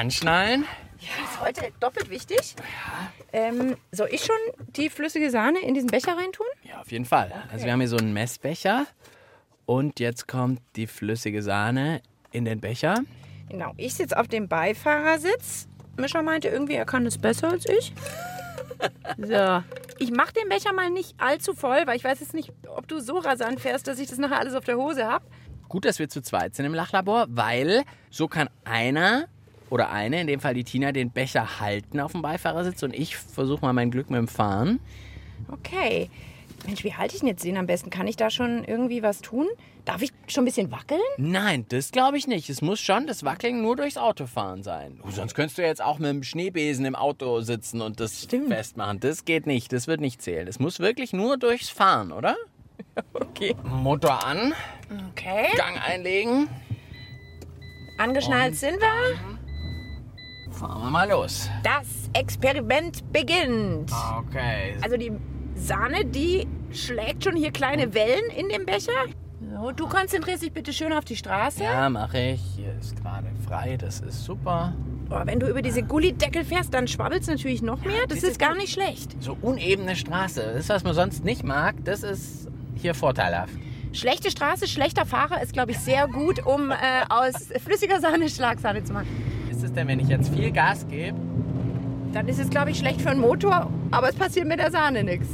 Okay. 0.00 0.06
Anschnallen. 0.06 0.64
ist 0.98 1.40
heute 1.42 1.72
doppelt 1.78 2.08
wichtig. 2.08 2.54
Ähm, 3.34 3.76
soll 3.92 4.08
ich 4.10 4.24
schon 4.24 4.36
die 4.68 4.88
flüssige 4.88 5.30
Sahne 5.30 5.58
in 5.60 5.74
diesen 5.74 5.90
Becher 5.90 6.16
reintun? 6.16 6.46
Ja, 6.62 6.80
auf 6.80 6.90
jeden 6.90 7.04
Fall. 7.04 7.30
Also 7.52 7.66
wir 7.66 7.72
haben 7.72 7.80
hier 7.80 7.88
so 7.88 7.98
einen 7.98 8.14
Messbecher. 8.14 8.86
Und 9.66 10.00
jetzt 10.00 10.26
kommt 10.26 10.62
die 10.76 10.86
flüssige 10.86 11.42
Sahne 11.42 12.00
in 12.32 12.46
den 12.46 12.60
Becher. 12.60 12.94
Genau, 13.50 13.74
ich 13.76 13.92
sitze 13.92 14.18
auf 14.18 14.26
dem 14.26 14.48
Beifahrersitz. 14.48 15.68
Mischa 15.98 16.22
meinte 16.22 16.48
irgendwie, 16.48 16.76
er 16.76 16.86
kann 16.86 17.04
es 17.04 17.18
besser 17.18 17.50
als 17.50 17.66
ich. 17.66 17.92
So. 19.18 19.62
Ich 19.98 20.10
mache 20.10 20.32
den 20.32 20.48
Becher 20.48 20.72
mal 20.72 20.88
nicht 20.88 21.14
allzu 21.20 21.52
voll, 21.52 21.82
weil 21.84 21.96
ich 21.96 22.04
weiß 22.04 22.20
jetzt 22.20 22.32
nicht, 22.32 22.50
ob 22.74 22.88
du 22.88 23.00
so 23.00 23.18
rasant 23.18 23.60
fährst, 23.60 23.86
dass 23.86 23.98
ich 23.98 24.08
das 24.08 24.16
nachher 24.16 24.38
alles 24.38 24.54
auf 24.54 24.64
der 24.64 24.78
Hose 24.78 25.06
habe. 25.06 25.26
Gut, 25.68 25.84
dass 25.84 25.98
wir 25.98 26.08
zu 26.08 26.22
zweit 26.22 26.54
sind 26.54 26.64
im 26.64 26.72
Lachlabor, 26.72 27.26
weil 27.28 27.84
so 28.08 28.26
kann 28.28 28.48
einer 28.64 29.28
oder 29.70 29.90
eine, 29.90 30.20
in 30.20 30.26
dem 30.26 30.40
Fall 30.40 30.54
die 30.54 30.64
Tina, 30.64 30.92
den 30.92 31.10
Becher 31.10 31.60
halten 31.60 32.00
auf 32.00 32.12
dem 32.12 32.22
Beifahrersitz 32.22 32.82
und 32.82 32.94
ich 32.94 33.16
versuche 33.16 33.62
mal 33.62 33.72
mein 33.72 33.90
Glück 33.90 34.10
mit 34.10 34.18
dem 34.18 34.28
Fahren. 34.28 34.80
Okay. 35.50 36.10
Mensch, 36.66 36.84
wie 36.84 36.94
halte 36.94 37.14
ich 37.14 37.20
denn 37.20 37.28
jetzt 37.28 37.44
den 37.44 37.56
am 37.56 37.66
besten? 37.66 37.88
Kann 37.88 38.06
ich 38.06 38.16
da 38.16 38.28
schon 38.28 38.64
irgendwie 38.64 39.02
was 39.02 39.22
tun? 39.22 39.46
Darf 39.86 40.02
ich 40.02 40.12
schon 40.28 40.42
ein 40.42 40.44
bisschen 40.44 40.70
wackeln? 40.70 41.00
Nein, 41.16 41.64
das 41.70 41.90
glaube 41.90 42.18
ich 42.18 42.26
nicht. 42.26 42.50
Es 42.50 42.60
muss 42.60 42.80
schon 42.80 43.06
das 43.06 43.24
Wackeln 43.24 43.62
nur 43.62 43.76
durchs 43.76 43.96
Autofahren 43.96 44.62
sein. 44.62 45.00
Oh, 45.02 45.10
sonst 45.10 45.34
könntest 45.34 45.56
du 45.56 45.62
jetzt 45.62 45.82
auch 45.82 45.98
mit 45.98 46.10
dem 46.10 46.22
Schneebesen 46.22 46.84
im 46.84 46.94
Auto 46.94 47.40
sitzen 47.40 47.80
und 47.80 47.98
das 47.98 48.26
festmachen. 48.26 49.00
Das 49.00 49.24
geht 49.24 49.46
nicht, 49.46 49.72
das 49.72 49.86
wird 49.86 50.00
nicht 50.02 50.20
zählen. 50.20 50.46
Es 50.48 50.58
muss 50.58 50.80
wirklich 50.80 51.14
nur 51.14 51.38
durchs 51.38 51.70
Fahren, 51.70 52.12
oder? 52.12 52.36
Okay. 53.12 53.54
Motor 53.62 54.26
an, 54.26 54.52
Okay. 55.10 55.46
Gang 55.56 55.80
einlegen, 55.86 56.48
Angeschnallt 57.98 58.56
sind 58.56 58.80
wir. 58.80 59.38
Fahren 60.60 60.82
wir 60.82 60.90
mal 60.90 61.08
los. 61.08 61.48
Das 61.62 62.10
Experiment 62.12 63.10
beginnt. 63.12 63.90
Okay. 64.18 64.76
Also 64.82 64.98
die 64.98 65.12
Sahne, 65.54 66.04
die 66.04 66.46
schlägt 66.70 67.24
schon 67.24 67.34
hier 67.34 67.50
kleine 67.50 67.94
Wellen 67.94 68.30
in 68.36 68.50
dem 68.50 68.66
Becher. 68.66 68.92
So, 69.56 69.72
du 69.72 69.88
konzentrierst 69.88 70.42
dich 70.42 70.52
bitte 70.52 70.72
schön 70.72 70.92
auf 70.92 71.06
die 71.06 71.16
Straße. 71.16 71.64
Ja, 71.64 71.88
mache 71.88 72.18
ich. 72.20 72.40
Hier 72.56 72.74
ist 72.78 72.94
gerade 73.02 73.26
frei, 73.48 73.78
das 73.78 74.00
ist 74.00 74.22
super. 74.22 74.74
Oh, 75.08 75.20
wenn 75.24 75.40
du 75.40 75.48
über 75.48 75.62
diese 75.62 75.82
Gullideckel 75.82 76.44
fährst, 76.44 76.74
dann 76.74 76.86
schwabbelt 76.86 77.22
es 77.22 77.28
natürlich 77.28 77.62
noch 77.62 77.82
mehr. 77.82 78.02
Das 78.06 78.18
diese 78.18 78.32
ist 78.32 78.38
gar 78.38 78.54
nicht 78.54 78.72
schlecht. 78.72 79.16
So 79.20 79.36
unebene 79.40 79.96
Straße, 79.96 80.42
das 80.42 80.56
ist, 80.56 80.68
was 80.68 80.84
man 80.84 80.94
sonst 80.94 81.24
nicht 81.24 81.42
mag, 81.42 81.74
das 81.84 82.02
ist 82.02 82.48
hier 82.76 82.94
vorteilhaft. 82.94 83.54
Schlechte 83.92 84.30
Straße, 84.30 84.68
schlechter 84.68 85.06
Fahrer 85.06 85.42
ist, 85.42 85.54
glaube 85.54 85.72
ich, 85.72 85.78
sehr 85.78 86.06
gut, 86.06 86.44
um 86.46 86.70
äh, 86.70 86.74
aus 87.08 87.48
flüssiger 87.64 87.98
Sahne 87.98 88.28
Schlagsahne 88.28 88.84
zu 88.84 88.92
machen. 88.92 89.29
Ist 89.60 89.66
es 89.66 89.72
denn, 89.74 89.88
wenn 89.88 90.00
ich 90.00 90.08
jetzt 90.08 90.34
viel 90.34 90.50
Gas 90.50 90.86
gebe? 90.88 91.18
Dann 92.14 92.26
ist 92.28 92.40
es, 92.40 92.48
glaube 92.48 92.70
ich, 92.70 92.78
schlecht 92.78 93.02
für 93.02 93.10
den 93.10 93.20
Motor, 93.20 93.70
aber 93.90 94.08
es 94.08 94.14
passiert 94.14 94.48
mit 94.48 94.58
der 94.58 94.70
Sahne 94.70 95.04
nichts. 95.04 95.28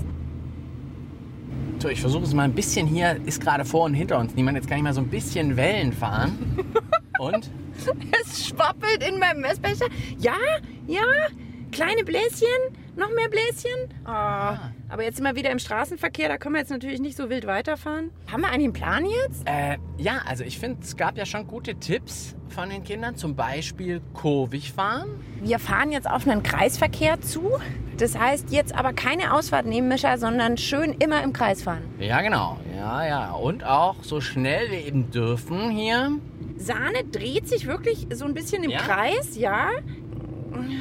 So, 1.78 1.88
ich 1.88 2.00
versuche 2.00 2.24
es 2.24 2.34
mal 2.34 2.42
ein 2.42 2.52
bisschen 2.52 2.88
hier, 2.88 3.20
ist 3.24 3.40
gerade 3.40 3.64
vor 3.64 3.84
und 3.84 3.94
hinter 3.94 4.18
uns 4.18 4.34
niemand. 4.34 4.56
Jetzt 4.56 4.68
kann 4.68 4.78
ich 4.78 4.82
mal 4.82 4.92
so 4.92 5.00
ein 5.00 5.06
bisschen 5.06 5.56
Wellen 5.56 5.92
fahren. 5.92 6.58
Und? 7.20 7.48
Es 8.20 8.48
schwappelt 8.48 9.08
in 9.08 9.20
meinem 9.20 9.42
Messbecher. 9.42 9.86
Ja, 10.18 10.34
ja, 10.88 11.04
kleine 11.70 12.02
Bläschen, 12.02 12.48
noch 12.96 13.10
mehr 13.10 13.28
Bläschen. 13.28 14.04
Ah, 14.04 14.70
aber 14.88 15.04
jetzt 15.04 15.16
sind 15.16 15.24
wir 15.24 15.36
wieder 15.36 15.50
im 15.50 15.58
Straßenverkehr, 15.58 16.28
da 16.28 16.38
können 16.38 16.54
wir 16.54 16.60
jetzt 16.60 16.70
natürlich 16.70 17.00
nicht 17.00 17.16
so 17.16 17.28
wild 17.30 17.46
weiterfahren. 17.46 18.10
Haben 18.30 18.42
wir 18.42 18.48
einen 18.50 18.72
Plan 18.72 19.04
jetzt? 19.04 19.42
Äh, 19.46 19.78
ja, 19.98 20.22
also 20.26 20.44
ich 20.44 20.58
finde, 20.58 20.78
es 20.82 20.96
gab 20.96 21.16
ja 21.16 21.26
schon 21.26 21.46
gute 21.46 21.74
Tipps 21.74 22.34
von 22.48 22.70
den 22.70 22.84
Kindern. 22.84 23.16
Zum 23.16 23.34
Beispiel 23.36 24.00
kurvig 24.14 24.72
fahren. 24.72 25.08
Wir 25.42 25.58
fahren 25.58 25.92
jetzt 25.92 26.08
auf 26.08 26.26
einen 26.26 26.42
Kreisverkehr 26.42 27.20
zu. 27.20 27.50
Das 27.98 28.18
heißt, 28.18 28.50
jetzt 28.50 28.74
aber 28.74 28.92
keine 28.92 29.34
Ausfahrt 29.34 29.66
nehmen, 29.66 29.88
Mischa, 29.88 30.18
sondern 30.18 30.56
schön 30.56 30.92
immer 30.98 31.22
im 31.22 31.32
Kreis 31.32 31.62
fahren. 31.62 31.82
Ja, 31.98 32.20
genau. 32.20 32.58
Ja, 32.76 33.06
ja. 33.06 33.32
Und 33.32 33.64
auch 33.64 33.96
so 34.02 34.20
schnell 34.20 34.70
wir 34.70 34.86
eben 34.86 35.10
dürfen 35.10 35.70
hier. 35.70 36.12
Sahne 36.56 37.04
dreht 37.10 37.48
sich 37.48 37.66
wirklich 37.66 38.06
so 38.12 38.24
ein 38.24 38.34
bisschen 38.34 38.64
im 38.64 38.70
Ja? 38.70 38.78
Kreis, 38.78 39.36
ja? 39.36 39.68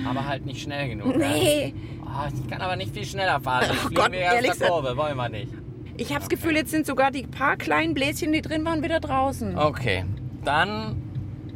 Aber 0.07 0.27
halt 0.27 0.45
nicht 0.45 0.61
schnell 0.61 0.89
genug. 0.89 1.17
Nee. 1.17 1.73
Oh, 2.17 2.27
ich 2.33 2.49
kann 2.49 2.61
aber 2.61 2.75
nicht 2.75 2.93
viel 2.93 3.05
schneller 3.05 3.39
fahren. 3.41 3.65
Ich 3.71 3.77
fliegen 3.77 3.95
Gott, 3.95 4.07
aus 4.07 4.13
ehrlich 4.13 4.51
der 4.53 4.67
Kurve. 4.69 4.95
Wollen 4.95 5.17
wir 5.17 5.29
nicht. 5.29 5.51
Ich 5.97 6.09
habe 6.09 6.19
das 6.19 6.29
Gefühl, 6.29 6.55
jetzt 6.55 6.71
sind 6.71 6.85
sogar 6.85 7.11
die 7.11 7.23
paar 7.23 7.57
kleinen 7.57 7.93
Bläschen, 7.93 8.31
die 8.31 8.41
drin 8.41 8.63
waren, 8.65 8.83
wieder 8.83 8.99
draußen. 8.99 9.57
Okay, 9.57 10.05
dann 10.43 11.01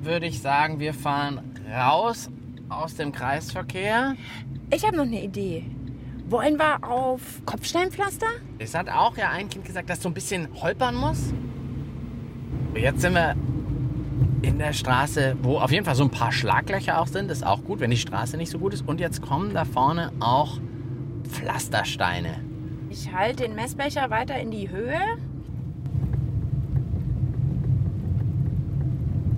würde 0.02 0.26
ich 0.26 0.42
sagen, 0.42 0.80
wir 0.80 0.94
fahren 0.94 1.42
raus 1.74 2.30
aus 2.70 2.96
dem 2.96 3.12
Kreisverkehr. 3.12 4.16
Ich 4.74 4.86
habe 4.86 4.98
noch 4.98 5.06
eine 5.06 5.24
Idee. 5.24 5.66
Wollen 6.28 6.58
wir 6.58 6.84
auf 6.84 7.22
Kopfsteinpflaster? 7.46 8.28
Es 8.60 8.76
hat 8.76 8.90
auch 8.90 9.18
ja 9.18 9.30
ein 9.30 9.50
Kind 9.50 9.66
gesagt, 9.66 9.90
dass 9.90 10.02
so 10.02 10.10
ein 10.10 10.14
bisschen 10.14 10.48
holpern 10.62 10.96
muss. 10.96 11.34
Jetzt 12.76 13.02
sind 13.02 13.14
wir 13.14 13.36
in 14.42 14.58
der 14.58 14.74
Straße, 14.74 15.36
wo 15.42 15.58
auf 15.60 15.72
jeden 15.72 15.86
Fall 15.86 15.96
so 15.96 16.04
ein 16.04 16.12
paar 16.12 16.32
Schlaglöcher 16.32 17.00
auch 17.00 17.08
sind. 17.08 17.30
Ist 17.32 17.46
auch 17.46 17.64
gut, 17.64 17.80
wenn 17.80 17.92
die 17.92 17.98
Straße 17.98 18.38
nicht 18.38 18.50
so 18.50 18.60
gut 18.60 18.74
ist. 18.74 18.88
Und 18.88 19.00
jetzt 19.00 19.22
kommen 19.22 19.54
da 19.54 19.66
vorne 19.66 20.12
auch 20.20 20.60
Pflastersteine. 21.28 22.42
Ich 22.90 23.14
halte 23.14 23.44
den 23.44 23.56
Messbecher 23.56 24.10
weiter 24.10 24.40
in 24.40 24.52
die 24.52 24.70
Höhe. 24.70 25.00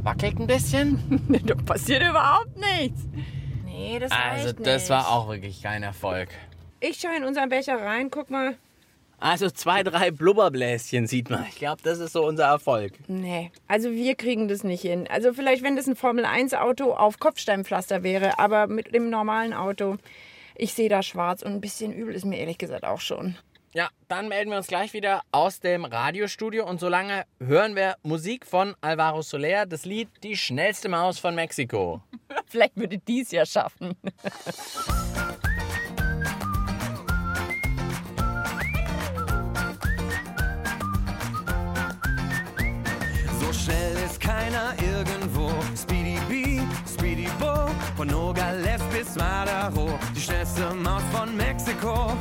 Wackelt 0.03 0.39
ein 0.39 0.47
bisschen. 0.47 0.99
da 1.45 1.55
passiert 1.55 2.01
überhaupt 2.03 2.55
nichts. 2.57 3.07
Nee, 3.65 3.99
das 3.99 4.11
Also 4.11 4.53
das 4.53 4.83
nicht. 4.83 4.89
war 4.89 5.09
auch 5.09 5.29
wirklich 5.29 5.61
kein 5.61 5.83
Erfolg. 5.83 6.29
Ich 6.79 6.99
schaue 6.99 7.15
in 7.17 7.23
unseren 7.23 7.49
Becher 7.49 7.79
rein, 7.81 8.09
guck 8.09 8.31
mal. 8.31 8.55
Also 9.21 9.51
zwei, 9.51 9.83
drei 9.83 10.09
Blubberbläschen 10.09 11.05
sieht 11.05 11.29
man. 11.29 11.45
Ich 11.47 11.55
glaube, 11.55 11.81
das 11.83 11.99
ist 11.99 12.13
so 12.13 12.25
unser 12.25 12.45
Erfolg. 12.45 12.93
Nee, 13.07 13.51
also 13.67 13.91
wir 13.91 14.15
kriegen 14.15 14.47
das 14.47 14.63
nicht 14.63 14.81
hin. 14.81 15.07
Also 15.07 15.31
vielleicht, 15.31 15.61
wenn 15.61 15.75
das 15.75 15.85
ein 15.85 15.95
Formel-1-Auto 15.95 16.91
auf 16.91 17.19
Kopfsteinpflaster 17.19 18.01
wäre, 18.01 18.39
aber 18.39 18.65
mit 18.65 18.95
dem 18.95 19.11
normalen 19.11 19.53
Auto, 19.53 19.97
ich 20.55 20.73
sehe 20.73 20.89
da 20.89 21.03
schwarz 21.03 21.43
und 21.43 21.51
ein 21.51 21.61
bisschen 21.61 21.93
übel 21.93 22.15
ist 22.15 22.25
mir 22.25 22.39
ehrlich 22.39 22.57
gesagt 22.57 22.83
auch 22.83 22.99
schon. 22.99 23.37
Ja, 23.73 23.89
dann 24.07 24.27
melden 24.27 24.49
wir 24.49 24.57
uns 24.57 24.67
gleich 24.67 24.91
wieder 24.93 25.21
aus 25.31 25.59
dem 25.59 25.85
Radiostudio 25.85 26.67
und 26.67 26.79
solange 26.79 27.23
hören 27.39 27.75
wir 27.75 27.97
Musik 28.01 28.47
von 28.47 28.75
Alvaro 28.81 29.21
Soler, 29.21 29.67
das 29.67 29.85
Lied 29.85 30.09
Die 30.23 30.35
schnellste 30.35 30.89
Maus 30.89 31.19
von 31.19 31.35
Mexiko. 31.35 32.01
Vielleicht 32.47 32.75
würde 32.75 32.97
dies 32.97 33.31
ja 33.31 33.45
schaffen. 33.45 33.95
schnell 43.63 43.95
ist 44.05 44.19
keiner 44.19 44.73
irgendwo. 44.79 45.51
Speedy 45.75 46.17
B, 46.27 46.61
Speedy 46.87 47.27
Bo, 47.39 47.69
von 47.95 48.07
Nogales 48.07 48.81
bis 48.91 49.15
Madaro, 49.15 49.99
die 50.15 50.21
schnellste 50.21 50.73
Maus 50.75 51.03
von 51.11 51.35
Mexiko. 51.35 52.13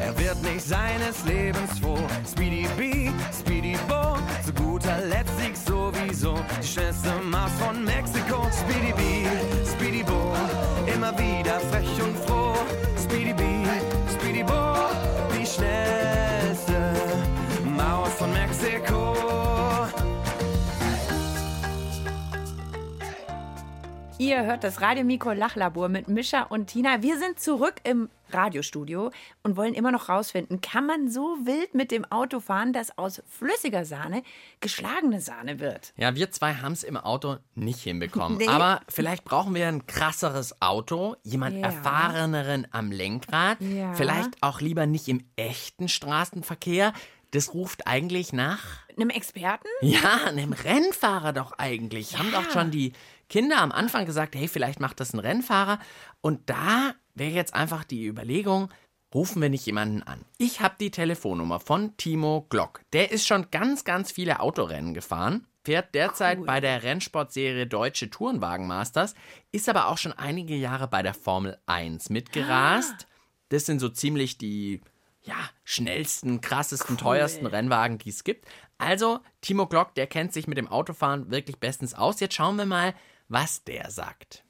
Er 0.00 0.18
wird 0.18 0.42
nicht 0.42 0.62
seines 0.62 1.24
Lebens 1.24 1.78
froh. 1.80 1.98
Speedy 2.30 2.66
B, 2.76 3.10
Speedy 3.32 3.76
Bo, 3.88 4.16
zu 4.44 4.52
guter 4.52 4.98
Letzt 5.06 5.38
sieg 5.38 5.56
sowieso, 5.56 6.38
die 6.60 6.66
schnellste 6.66 7.12
Maus 7.30 7.52
von 7.58 7.84
Mexiko. 7.84 8.17
Ihr 24.28 24.44
hört 24.44 24.62
das 24.62 24.82
Radiomikro 24.82 25.32
Lachlabor 25.32 25.88
mit 25.88 26.08
Mischa 26.08 26.42
und 26.42 26.66
Tina. 26.66 27.00
Wir 27.02 27.18
sind 27.18 27.40
zurück 27.40 27.76
im 27.84 28.10
Radiostudio 28.30 29.10
und 29.42 29.56
wollen 29.56 29.72
immer 29.72 29.90
noch 29.90 30.10
rausfinden, 30.10 30.60
kann 30.60 30.84
man 30.84 31.08
so 31.10 31.22
wild 31.44 31.74
mit 31.74 31.90
dem 31.90 32.04
Auto 32.04 32.40
fahren, 32.40 32.74
dass 32.74 32.98
aus 32.98 33.22
flüssiger 33.26 33.86
Sahne 33.86 34.22
geschlagene 34.60 35.22
Sahne 35.22 35.60
wird? 35.60 35.94
Ja, 35.96 36.14
wir 36.14 36.30
zwei 36.30 36.52
haben 36.56 36.72
es 36.72 36.82
im 36.82 36.98
Auto 36.98 37.36
nicht 37.54 37.80
hinbekommen. 37.80 38.36
Nee. 38.38 38.48
Aber 38.48 38.82
vielleicht 38.88 39.24
brauchen 39.24 39.54
wir 39.54 39.66
ein 39.66 39.86
krasseres 39.86 40.60
Auto, 40.60 41.16
jemand 41.22 41.56
Ja. 41.56 41.62
erfahreneren 41.68 42.66
am 42.70 42.92
Lenkrad. 42.92 43.62
Ja. 43.62 43.94
Vielleicht 43.94 44.42
auch 44.42 44.60
lieber 44.60 44.84
nicht 44.84 45.08
im 45.08 45.24
echten 45.36 45.88
Straßenverkehr. 45.88 46.92
Das 47.30 47.52
ruft 47.54 47.86
eigentlich 47.86 48.32
nach, 48.32 48.62
Einem 48.96 49.10
Experten? 49.10 49.68
ja, 49.82 50.24
einem 50.26 50.52
Rennfahrer 50.52 51.32
doch 51.32 51.52
eigentlich. 51.58 52.18
Haben 52.18 52.32
doch 52.32 52.50
schon 52.50 52.70
die 52.70 52.92
Kinder 53.28 53.58
am 53.58 53.70
Anfang 53.72 54.06
gesagt, 54.06 54.34
hey, 54.34 54.48
vielleicht 54.48 54.80
macht 54.80 55.00
das 55.00 55.12
ein 55.12 55.18
Rennfahrer. 55.18 55.78
Und 56.20 56.48
da 56.48 56.94
wäre 57.14 57.32
jetzt 57.32 57.54
einfach 57.54 57.84
die 57.84 58.06
Überlegung, 58.06 58.70
rufen 59.14 59.42
wir 59.42 59.50
nicht 59.50 59.66
jemanden 59.66 60.02
an. 60.02 60.24
Ich 60.38 60.60
habe 60.60 60.76
die 60.80 60.90
Telefonnummer 60.90 61.60
von 61.60 61.96
Timo 61.96 62.46
Glock. 62.48 62.80
Der 62.92 63.10
ist 63.10 63.26
schon 63.26 63.50
ganz, 63.50 63.84
ganz 63.84 64.10
viele 64.10 64.40
Autorennen 64.40 64.94
gefahren, 64.94 65.46
fährt 65.64 65.94
derzeit 65.94 66.44
bei 66.46 66.60
der 66.60 66.82
Rennsportserie 66.82 67.66
Deutsche 67.66 68.08
Tourenwagen-Masters, 68.10 69.14
ist 69.52 69.68
aber 69.68 69.88
auch 69.88 69.98
schon 69.98 70.12
einige 70.14 70.56
Jahre 70.56 70.88
bei 70.88 71.02
der 71.02 71.14
Formel 71.14 71.58
1 71.66 72.08
mitgerast. 72.10 73.06
Das 73.50 73.66
sind 73.66 73.80
so 73.80 73.88
ziemlich 73.88 74.38
die 74.38 74.80
ja, 75.28 75.36
schnellsten, 75.64 76.40
krassesten, 76.40 76.96
teuersten 76.96 77.44
Rennwagen, 77.44 77.98
die 77.98 78.08
es 78.08 78.24
gibt. 78.24 78.46
Also, 78.78 79.20
Timo 79.42 79.66
Glock, 79.66 79.94
der 79.94 80.06
kennt 80.06 80.32
sich 80.32 80.46
mit 80.46 80.56
dem 80.56 80.68
Autofahren 80.68 81.30
wirklich 81.30 81.58
bestens 81.58 81.92
aus. 81.92 82.18
Jetzt 82.20 82.34
schauen 82.34 82.56
wir 82.56 82.64
mal, 82.64 82.94
was 83.28 83.62
der 83.64 83.90
sagt. 83.90 84.42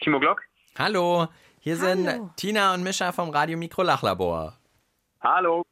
Timo 0.00 0.20
Glock? 0.20 0.42
Hallo, 0.78 1.28
hier 1.60 1.78
Hallo. 1.78 1.84
sind 1.84 2.36
Tina 2.36 2.72
und 2.72 2.82
Mischa 2.82 3.12
vom 3.12 3.28
Radio 3.28 3.58
Mikro 3.58 3.82
Lachlabor. 3.82 4.58
Hallo. 5.20 5.64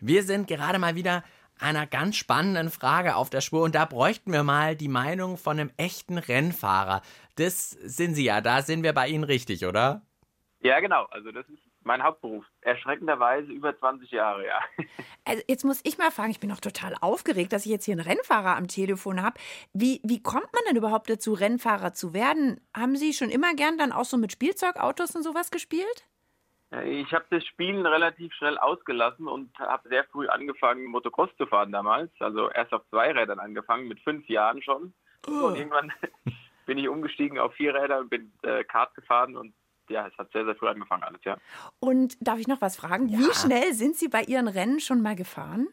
Wir 0.00 0.24
sind 0.24 0.48
gerade 0.48 0.78
mal 0.80 0.96
wieder 0.96 1.22
einer 1.60 1.86
ganz 1.86 2.16
spannenden 2.16 2.70
Frage 2.70 3.16
auf 3.16 3.30
der 3.30 3.40
Spur 3.40 3.62
und 3.62 3.74
da 3.74 3.84
bräuchten 3.84 4.32
wir 4.32 4.42
mal 4.42 4.76
die 4.76 4.88
Meinung 4.88 5.36
von 5.36 5.58
einem 5.58 5.70
echten 5.76 6.18
Rennfahrer. 6.18 7.02
Das 7.36 7.70
sind 7.70 8.14
Sie 8.14 8.24
ja, 8.24 8.40
da 8.40 8.62
sind 8.62 8.82
wir 8.82 8.92
bei 8.92 9.08
Ihnen 9.08 9.24
richtig, 9.24 9.64
oder? 9.66 10.02
Ja, 10.60 10.80
genau. 10.80 11.06
Also 11.10 11.32
das 11.32 11.48
ist 11.48 11.60
mein 11.82 12.02
Hauptberuf. 12.02 12.44
Erschreckenderweise 12.60 13.50
über 13.50 13.76
20 13.78 14.10
Jahre, 14.10 14.46
ja. 14.46 14.60
Also 15.24 15.42
jetzt 15.46 15.64
muss 15.64 15.80
ich 15.84 15.96
mal 15.96 16.10
fragen, 16.10 16.30
ich 16.30 16.40
bin 16.40 16.50
noch 16.50 16.60
total 16.60 16.94
aufgeregt, 17.00 17.52
dass 17.52 17.64
ich 17.64 17.70
jetzt 17.70 17.84
hier 17.84 17.92
einen 17.92 18.06
Rennfahrer 18.06 18.56
am 18.56 18.66
Telefon 18.66 19.22
habe. 19.22 19.38
Wie, 19.72 20.00
wie 20.02 20.22
kommt 20.22 20.52
man 20.52 20.62
denn 20.68 20.76
überhaupt 20.76 21.08
dazu, 21.08 21.34
Rennfahrer 21.34 21.92
zu 21.92 22.14
werden? 22.14 22.60
Haben 22.74 22.96
Sie 22.96 23.12
schon 23.12 23.30
immer 23.30 23.54
gern 23.54 23.78
dann 23.78 23.92
auch 23.92 24.06
so 24.06 24.16
mit 24.16 24.32
Spielzeugautos 24.32 25.14
und 25.14 25.22
sowas 25.22 25.50
gespielt? 25.50 26.08
Ich 26.84 27.12
habe 27.12 27.24
das 27.30 27.44
Spielen 27.46 27.84
relativ 27.84 28.32
schnell 28.34 28.56
ausgelassen 28.56 29.26
und 29.26 29.58
habe 29.58 29.88
sehr 29.88 30.04
früh 30.04 30.28
angefangen, 30.28 30.86
Motocross 30.86 31.30
zu 31.36 31.46
fahren 31.46 31.72
damals. 31.72 32.12
Also 32.20 32.48
erst 32.50 32.72
auf 32.72 32.82
zwei 32.90 33.10
Rädern 33.10 33.40
angefangen, 33.40 33.88
mit 33.88 33.98
fünf 34.00 34.28
Jahren 34.28 34.62
schon. 34.62 34.92
Und 35.26 35.56
irgendwann 35.56 35.92
bin 36.66 36.78
ich 36.78 36.88
umgestiegen 36.88 37.38
auf 37.40 37.52
vier 37.54 37.74
Räder 37.74 37.98
und 37.98 38.08
bin 38.08 38.32
äh, 38.42 38.62
Kart 38.62 38.94
gefahren 38.94 39.36
und 39.36 39.52
ja, 39.88 40.06
es 40.06 40.16
hat 40.16 40.30
sehr, 40.30 40.44
sehr 40.44 40.54
früh 40.54 40.68
angefangen 40.68 41.02
alles, 41.02 41.22
ja. 41.24 41.36
Und 41.80 42.16
darf 42.20 42.38
ich 42.38 42.46
noch 42.46 42.60
was 42.60 42.76
fragen? 42.76 43.08
Wie 43.08 43.34
schnell 43.34 43.74
sind 43.74 43.96
Sie 43.96 44.08
bei 44.08 44.22
Ihren 44.22 44.46
Rennen 44.46 44.78
schon 44.78 45.02
mal 45.02 45.16
gefahren? 45.16 45.66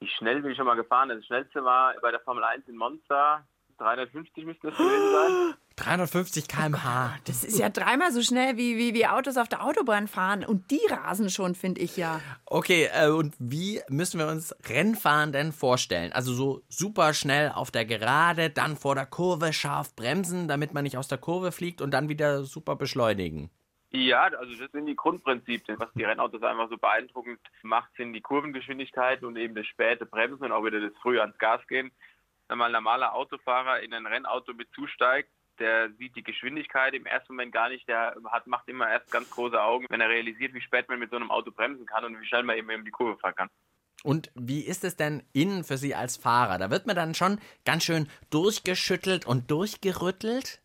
Wie 0.00 0.08
schnell 0.08 0.42
bin 0.42 0.50
ich 0.50 0.58
schon 0.58 0.66
mal 0.66 0.76
gefahren? 0.76 1.08
Das 1.08 1.24
schnellste 1.24 1.64
war 1.64 1.94
bei 2.02 2.10
der 2.10 2.20
Formel 2.20 2.44
1 2.44 2.68
in 2.68 2.76
Monza. 2.76 3.46
350 3.78 4.44
müsste 4.44 4.68
das 4.68 4.76
gewesen 4.76 5.12
sein. 5.12 5.54
350 5.80 6.48
km/h. 6.48 7.16
Das 7.24 7.44
ist 7.44 7.58
ja 7.58 7.68
dreimal 7.68 8.12
so 8.12 8.22
schnell, 8.22 8.56
wie, 8.56 8.76
wie, 8.76 8.94
wie 8.94 9.06
Autos 9.06 9.36
auf 9.36 9.48
der 9.48 9.64
Autobahn 9.64 10.08
fahren. 10.08 10.44
Und 10.44 10.70
die 10.70 10.80
rasen 10.88 11.30
schon, 11.30 11.54
finde 11.54 11.80
ich 11.80 11.96
ja. 11.96 12.20
Okay, 12.46 12.88
äh, 12.92 13.08
und 13.08 13.34
wie 13.38 13.80
müssen 13.88 14.18
wir 14.18 14.28
uns 14.28 14.54
Rennfahren 14.68 15.32
denn 15.32 15.52
vorstellen? 15.52 16.12
Also 16.12 16.32
so 16.32 16.62
super 16.68 17.14
schnell 17.14 17.50
auf 17.54 17.70
der 17.70 17.84
Gerade, 17.84 18.50
dann 18.50 18.76
vor 18.76 18.94
der 18.94 19.06
Kurve 19.06 19.52
scharf 19.52 19.94
bremsen, 19.96 20.48
damit 20.48 20.74
man 20.74 20.84
nicht 20.84 20.96
aus 20.96 21.08
der 21.08 21.18
Kurve 21.18 21.52
fliegt 21.52 21.80
und 21.80 21.92
dann 21.92 22.08
wieder 22.08 22.44
super 22.44 22.76
beschleunigen. 22.76 23.50
Ja, 23.92 24.22
also 24.22 24.54
das 24.54 24.70
sind 24.70 24.86
die 24.86 24.94
Grundprinzipien. 24.94 25.80
Was 25.80 25.92
die 25.94 26.04
Rennautos 26.04 26.42
einfach 26.42 26.68
so 26.68 26.76
beeindruckend 26.76 27.40
macht, 27.62 27.92
sind 27.96 28.12
die 28.12 28.20
Kurvengeschwindigkeit 28.20 29.24
und 29.24 29.36
eben 29.36 29.56
das 29.56 29.66
späte 29.66 30.06
Bremsen 30.06 30.44
und 30.44 30.52
auch 30.52 30.64
wieder 30.64 30.80
das 30.80 30.96
frühe 31.02 31.20
ans 31.20 31.38
Gas 31.38 31.66
gehen. 31.66 31.90
Wenn 32.48 32.58
mal 32.58 32.66
ein 32.66 32.72
normaler 32.72 33.14
Autofahrer 33.14 33.80
in 33.80 33.92
ein 33.92 34.06
Rennauto 34.06 34.54
mit 34.54 34.68
zusteigt, 34.74 35.30
der 35.60 35.90
sieht 35.98 36.16
die 36.16 36.22
Geschwindigkeit 36.22 36.94
im 36.94 37.06
ersten 37.06 37.34
Moment 37.34 37.52
gar 37.52 37.68
nicht, 37.68 37.86
der 37.88 38.16
hat, 38.30 38.46
macht 38.46 38.68
immer 38.68 38.90
erst 38.90 39.10
ganz 39.12 39.30
große 39.30 39.62
Augen, 39.62 39.86
wenn 39.88 40.00
er 40.00 40.08
realisiert, 40.08 40.54
wie 40.54 40.60
spät 40.60 40.88
man 40.88 40.98
mit 40.98 41.10
so 41.10 41.16
einem 41.16 41.30
Auto 41.30 41.50
bremsen 41.50 41.86
kann 41.86 42.04
und 42.04 42.20
wie 42.20 42.26
schnell 42.26 42.42
man 42.42 42.56
eben 42.56 42.70
in 42.70 42.84
die 42.84 42.90
Kurve 42.90 43.18
fahren 43.18 43.34
kann. 43.34 43.50
Und 44.02 44.30
wie 44.34 44.62
ist 44.62 44.84
es 44.84 44.96
denn 44.96 45.22
innen 45.32 45.62
für 45.62 45.76
Sie 45.76 45.94
als 45.94 46.16
Fahrer? 46.16 46.58
Da 46.58 46.70
wird 46.70 46.86
man 46.86 46.96
dann 46.96 47.14
schon 47.14 47.38
ganz 47.64 47.84
schön 47.84 48.08
durchgeschüttelt 48.30 49.26
und 49.26 49.50
durchgerüttelt. 49.50 50.62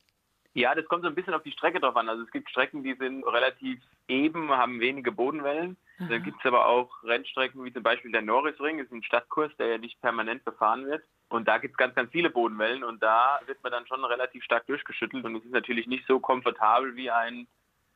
Ja, 0.54 0.74
das 0.74 0.86
kommt 0.86 1.04
so 1.04 1.10
ein 1.10 1.16
bisschen 1.16 1.34
auf 1.34 1.44
die 1.44 1.52
Strecke 1.52 1.82
drauf 1.82 1.98
an. 1.98 2.08
Also 2.08 2.24
es 2.24 2.32
gibt 2.32 2.50
Strecken, 2.50 2.84
die 2.84 2.96
sind 2.96 3.24
relativ 3.26 3.82
eben, 4.08 4.50
haben 4.52 4.80
wenige 4.80 5.12
Bodenwellen. 5.12 5.76
Dann 5.98 6.24
gibt 6.24 6.40
es 6.40 6.46
aber 6.46 6.66
auch 6.66 6.92
Rennstrecken 7.04 7.64
wie 7.64 7.72
zum 7.72 7.84
Beispiel 7.84 8.12
der 8.12 8.22
Norrisring, 8.22 8.78
das 8.78 8.88
ist 8.88 8.94
ein 8.94 9.04
Stadtkurs, 9.04 9.52
der 9.58 9.68
ja 9.68 9.78
nicht 9.78 10.02
permanent 10.02 10.44
befahren 10.44 10.86
wird. 10.86 11.04
Und 11.30 11.48
da 11.48 11.58
gibt 11.58 11.74
es 11.74 11.78
ganz, 11.78 11.96
ganz 11.96 12.12
viele 12.12 12.30
Bodenwellen 12.30 12.84
und 12.84 13.02
da 13.02 13.40
wird 13.46 13.62
man 13.64 13.72
dann 13.72 13.88
schon 13.88 14.04
relativ 14.04 14.44
stark 14.44 14.68
durchgeschüttelt 14.68 15.26
und 15.26 15.36
es 15.36 15.46
ist 15.46 15.52
natürlich 15.52 15.88
nicht 15.88 16.06
so 16.08 16.20
komfortabel 16.20 16.96
wie 16.96 17.10
ein 17.10 17.48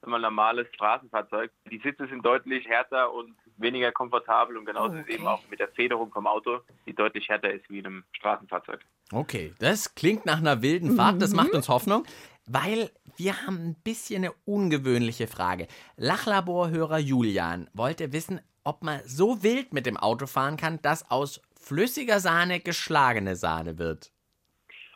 man 0.06 0.22
normales 0.22 0.68
Straßenfahrzeug. 0.74 1.52
Die 1.70 1.80
Sitze 1.80 2.08
sind 2.08 2.26
deutlich 2.26 2.68
härter 2.68 3.14
und 3.14 3.36
weniger 3.58 3.92
komfortabel 3.92 4.58
und 4.58 4.66
genauso 4.66 4.96
ist 4.96 5.10
es 5.10 5.16
eben 5.16 5.28
auch 5.28 5.42
mit 5.50 5.60
der 5.60 5.68
Federung 5.70 6.12
vom 6.12 6.28
Auto, 6.28 6.60
die 6.86 6.94
deutlich 6.94 7.28
härter 7.28 7.52
ist 7.52 7.70
wie 7.70 7.80
in 7.80 7.86
einem 7.86 8.04
Straßenfahrzeug. 8.14 8.80
Okay, 9.12 9.54
das 9.60 9.96
klingt 9.96 10.26
nach 10.26 10.38
einer 10.38 10.62
wilden 10.62 10.96
Fahrt, 10.96 11.22
das 11.22 11.34
macht 11.34 11.52
uns 11.52 11.68
Hoffnung, 11.68 12.06
weil 12.48 12.92
wir 13.20 13.46
haben 13.46 13.58
ein 13.58 13.76
bisschen 13.76 14.24
eine 14.24 14.34
ungewöhnliche 14.46 15.28
Frage. 15.28 15.68
Lachlaborhörer 15.98 17.00
Julian 17.00 17.70
wollte 17.74 18.14
wissen, 18.14 18.40
ob 18.64 18.82
man 18.82 19.02
so 19.06 19.44
wild 19.44 19.74
mit 19.74 19.86
dem 19.86 19.98
Auto 19.98 20.26
fahren 20.26 20.56
kann, 20.56 20.82
dass 20.82 21.12
aus 21.12 21.42
flüssiger 21.60 22.22
Sahne 22.22 22.62
geschlagene 22.62 23.36
Sahne 23.36 23.78
wird. 23.78 24.12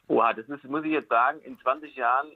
Oha, 0.08 0.34
das 0.34 0.48
ist, 0.48 0.64
muss 0.64 0.86
ich 0.86 0.92
jetzt 0.92 1.10
sagen, 1.10 1.40
in 1.42 1.60
20 1.60 1.96
Jahren, 1.96 2.28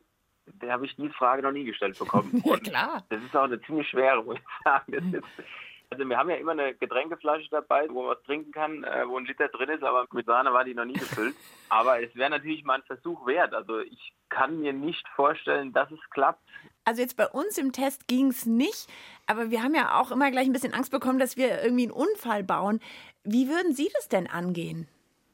habe 0.67 0.85
ich 0.85 0.95
die 0.97 1.09
Frage 1.09 1.41
noch 1.41 1.51
nie 1.51 1.63
gestellt 1.63 1.97
bekommen. 1.97 2.41
Ja, 2.45 2.57
klar. 2.57 3.05
Das 3.09 3.23
ist 3.23 3.35
auch 3.35 3.43
eine 3.43 3.61
ziemlich 3.61 3.87
schwere, 3.87 4.23
muss 4.23 4.37
ich 4.37 4.63
sagen. 4.63 4.91
Das 4.91 5.03
ist, 5.03 5.45
also 5.89 6.07
wir 6.07 6.17
haben 6.17 6.29
ja 6.29 6.35
immer 6.35 6.51
eine 6.51 6.75
Getränkeflasche 6.75 7.49
dabei, 7.49 7.87
wo 7.89 8.01
man 8.01 8.17
was 8.17 8.23
trinken 8.23 8.51
kann, 8.51 8.83
äh, 8.83 9.07
wo 9.07 9.17
ein 9.17 9.25
Liter 9.25 9.47
drin 9.47 9.69
ist, 9.69 9.83
aber 9.83 10.05
mit 10.11 10.25
Sahne 10.25 10.51
war 10.53 10.63
die 10.63 10.73
noch 10.73 10.85
nie 10.85 10.93
gefüllt. 10.93 11.35
Aber 11.69 12.01
es 12.01 12.15
wäre 12.15 12.29
natürlich 12.29 12.63
mal 12.63 12.75
ein 12.75 12.83
Versuch 12.83 13.25
wert. 13.25 13.53
Also 13.53 13.79
ich 13.79 14.13
kann 14.29 14.59
mir 14.61 14.71
nicht 14.71 15.05
vorstellen, 15.15 15.73
dass 15.73 15.91
es 15.91 15.99
klappt. 16.11 16.41
Also 16.85 17.01
jetzt 17.01 17.17
bei 17.17 17.27
uns 17.27 17.57
im 17.57 17.73
Test 17.73 18.07
ging 18.07 18.27
es 18.27 18.45
nicht, 18.45 18.87
aber 19.25 19.51
wir 19.51 19.61
haben 19.61 19.75
ja 19.75 19.99
auch 19.99 20.11
immer 20.11 20.31
gleich 20.31 20.45
ein 20.45 20.53
bisschen 20.53 20.73
Angst 20.73 20.91
bekommen, 20.91 21.19
dass 21.19 21.35
wir 21.35 21.61
irgendwie 21.61 21.83
einen 21.83 21.91
Unfall 21.91 22.43
bauen. 22.43 22.79
Wie 23.25 23.49
würden 23.49 23.73
Sie 23.73 23.89
das 23.93 24.07
denn 24.07 24.27
angehen? 24.27 24.87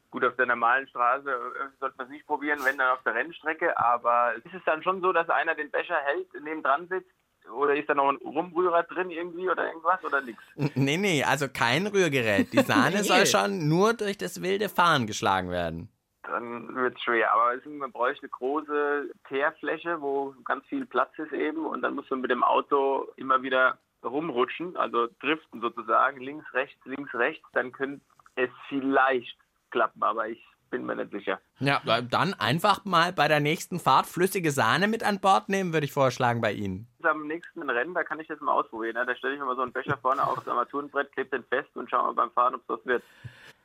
Gut, 0.10 0.26
auf 0.26 0.36
der 0.36 0.48
normalen 0.48 0.88
Straße 0.88 1.30
äh, 1.30 1.80
sollte 1.80 1.98
man 1.98 2.08
es 2.08 2.12
nicht 2.12 2.26
probieren, 2.26 2.60
wenn 2.64 2.78
dann 2.78 2.92
auf 2.92 3.04
der 3.04 3.14
Rennstrecke. 3.14 3.78
Aber 3.78 4.34
ist 4.36 4.54
es 4.54 4.64
dann 4.66 4.82
schon 4.82 5.02
so, 5.02 5.14
dass 5.14 5.30
einer 5.30 5.54
den 5.54 5.70
Becher 5.70 5.98
hält, 6.06 6.28
neben 6.44 6.64
dran 6.64 6.88
sitzt? 6.88 7.12
Oder 7.52 7.76
ist 7.76 7.90
da 7.90 7.94
noch 7.94 8.10
ein 8.10 8.18
Rumrührer 8.18 8.84
drin 8.84 9.10
irgendwie 9.12 9.50
oder 9.50 9.68
irgendwas 9.68 10.04
oder 10.04 10.22
nichts? 10.22 10.42
Nee, 10.76 10.98
nee, 10.98 11.24
also 11.24 11.48
kein 11.48 11.88
Rührgerät. 11.88 12.52
Die 12.54 12.60
Sahne 12.60 12.92
Nee. 12.98 13.04
soll 13.04 13.26
schon 13.26 13.68
nur 13.68 13.94
durch 13.94 14.18
das 14.18 14.42
wilde 14.42 14.70
Fahren 14.70 15.08
geschlagen 15.08 15.50
werden. 15.50 15.90
Dann 16.24 16.74
wird 16.76 16.96
es 16.96 17.04
schwer. 17.04 17.34
Aber 17.34 17.54
man 17.66 17.92
bräuchte 17.92 18.24
eine 18.24 18.30
große 18.30 19.12
Teerfläche, 19.28 20.02
wo 20.02 20.34
ganz 20.46 20.66
viel 20.68 20.86
Platz 20.86 21.12
ist 21.18 21.34
eben. 21.34 21.66
Und 21.66 21.82
dann 21.82 21.96
muss 21.96 22.10
man 22.10 22.22
mit 22.22 22.32
dem 22.32 22.44
Auto 22.44 23.08
immer 23.18 23.42
wieder 23.44 23.78
rumrutschen, 24.04 24.76
also 24.78 25.08
driften 25.22 25.62
sozusagen, 25.62 26.22
links, 26.22 26.46
rechts, 26.54 26.80
links, 26.86 27.14
rechts. 27.14 27.46
Dann 27.54 27.72
könnte 27.72 28.02
es 28.36 28.50
vielleicht 28.70 29.38
klappen, 29.72 30.02
aber 30.04 30.30
ich 30.30 30.44
bin 30.74 30.88
mir 30.88 30.96
nicht 30.96 31.12
sicher. 31.12 31.40
Ja, 31.60 31.82
dann 32.02 32.34
einfach 32.34 32.84
mal 32.84 33.14
bei 33.14 33.28
der 33.28 33.40
nächsten 33.40 33.80
Fahrt 33.80 34.08
flüssige 34.08 34.50
Sahne 34.50 34.88
mit 34.88 35.04
an 35.04 35.20
Bord 35.20 35.48
nehmen, 35.48 35.72
würde 35.72 35.86
ich 35.86 35.94
vorschlagen 35.94 36.42
bei 36.42 36.52
Ihnen. 36.52 36.88
Am 37.04 37.28
nächsten 37.28 37.70
Rennen, 37.70 37.94
da 37.94 38.04
kann 38.04 38.20
ich 38.20 38.28
das 38.28 38.40
mal 38.42 38.54
ausprobieren. 38.54 38.96
Ne? 38.96 39.06
Da 39.06 39.16
stelle 39.16 39.36
ich 39.36 39.40
mir 39.40 39.46
mal 39.46 39.56
so 39.56 39.62
einen 39.62 39.72
Becher 39.72 39.98
vorne 40.02 40.26
aufs 40.26 40.48
Armaturenbrett, 40.48 41.12
klebe 41.12 41.30
den 41.30 41.44
fest 41.44 41.70
und 41.76 41.92
schaue 41.92 42.06
mal 42.06 42.14
beim 42.14 42.32
Fahren, 42.32 42.56
ob 42.56 42.62
es 42.62 42.70
was 42.70 42.86
wird. 42.86 43.04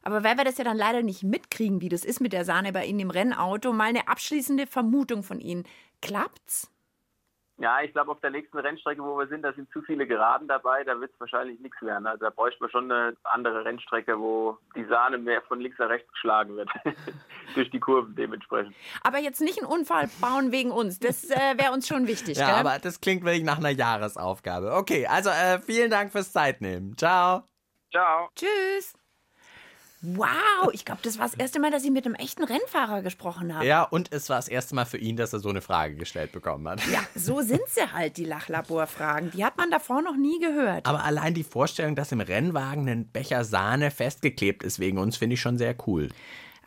Aber 0.03 0.23
weil 0.23 0.37
wir 0.37 0.45
das 0.45 0.59
ja 0.59 0.65
dann 0.65 0.77
leider 0.77 1.03
nicht 1.03 1.23
mitkriegen, 1.23 1.81
wie 1.81 1.89
das 1.89 2.05
ist 2.05 2.21
mit 2.21 2.35
der 2.35 2.45
Sahne 2.45 2.73
bei 2.73 2.85
Ihnen 2.85 3.01
im 3.01 3.11
Rennauto, 3.11 3.73
mal 3.73 3.89
eine 3.89 4.07
abschließende 4.07 4.67
Vermutung 4.67 5.23
von 5.23 5.41
Ihnen. 5.41 5.65
Klappt's? 6.03 6.71
Ja, 7.61 7.81
ich 7.83 7.93
glaube, 7.93 8.13
auf 8.13 8.21
der 8.21 8.31
nächsten 8.31 8.57
Rennstrecke, 8.57 9.03
wo 9.03 9.19
wir 9.19 9.27
sind, 9.27 9.43
da 9.43 9.53
sind 9.53 9.69
zu 9.73 9.83
viele 9.83 10.07
Geraden 10.07 10.47
dabei, 10.47 10.85
da 10.85 11.01
wird 11.01 11.13
es 11.13 11.19
wahrscheinlich 11.21 11.59
nichts 11.59 11.83
werden. 11.83 12.07
Also 12.07 12.25
da 12.25 12.31
bräuchte 12.31 12.61
man 12.63 12.71
schon 12.71 12.91
eine 12.93 13.17
andere 13.25 13.65
Rennstrecke, 13.65 14.19
wo 14.19 14.57
die 14.77 14.85
Sahne 14.85 15.19
mehr 15.19 15.43
von 15.43 15.61
links 15.61 15.77
nach 15.79 15.89
rechts 15.89 16.11
geschlagen 16.13 16.57
wird. 16.57 16.71
Durch 17.57 17.69
die 17.71 17.81
Kurven 17.81 18.15
dementsprechend. 18.15 18.77
Aber 19.03 19.19
jetzt 19.19 19.41
nicht 19.41 19.59
einen 19.61 19.67
Unfall 19.71 20.09
bauen 20.21 20.53
wegen 20.53 20.71
uns. 20.71 21.01
Das 21.01 21.29
äh, 21.31 21.59
wäre 21.59 21.73
uns 21.73 21.89
schon 21.89 22.07
wichtig, 22.07 22.39
Ja, 22.39 22.47
gell? 22.47 22.55
aber 22.57 22.79
das 22.79 23.01
klingt 23.01 23.25
wirklich 23.25 23.45
nach 23.45 23.59
einer 23.59 23.71
Jahresaufgabe. 23.71 24.75
Okay, 24.75 25.07
also 25.09 25.31
äh, 25.31 25.59
vielen 25.59 25.91
Dank 25.91 26.13
fürs 26.13 26.33
Zeitnehmen. 26.33 26.97
Ciao. 26.97 27.43
Ciao. 27.91 28.29
Tschüss. 28.37 28.98
Wow, 30.01 30.71
ich 30.73 30.85
glaube, 30.85 31.01
das 31.03 31.19
war 31.19 31.27
das 31.27 31.35
erste 31.35 31.59
Mal, 31.59 31.73
dass 31.73 31.83
ich 31.83 31.91
mit 31.91 32.07
einem 32.07 32.15
echten 32.15 32.45
Rennfahrer 32.45 33.03
gesprochen 33.03 33.55
habe. 33.55 33.67
Ja, 33.67 33.83
und 33.83 34.13
es 34.13 34.29
war 34.29 34.37
das 34.37 34.47
erste 34.47 34.77
Mal 34.77 34.85
für 34.85 34.99
ihn, 34.99 35.17
dass 35.17 35.33
er 35.33 35.41
so 35.41 35.49
eine 35.49 35.61
Frage 35.61 35.97
gestellt 35.97 36.31
bekommen 36.31 36.69
hat. 36.69 36.81
Ja, 36.87 37.01
so 37.17 37.41
sind 37.41 37.63
sie 37.69 37.93
halt, 37.93 38.17
die 38.17 38.25
Lachlaborfragen. 38.25 39.33
Die 39.33 39.45
hat 39.45 39.57
man 39.57 39.71
davor 39.71 40.01
noch 40.03 40.17
nie 40.17 40.39
gehört. 40.39 40.87
Aber 40.87 41.03
allein 41.05 41.35
die 41.35 41.43
Vorstellung, 41.43 41.97
dass 41.97 42.13
im 42.13 42.21
Rennwagen 42.21 42.89
ein 42.89 43.09
Becher 43.09 43.45
Sahne 43.45 43.91
festgeklebt 43.91 44.63
ist 44.63 44.79
wegen 44.79 44.99
uns, 44.99 45.17
finde 45.17 45.35
ich 45.35 45.41
schon 45.41 45.59
sehr 45.59 45.75
cool. 45.87 46.11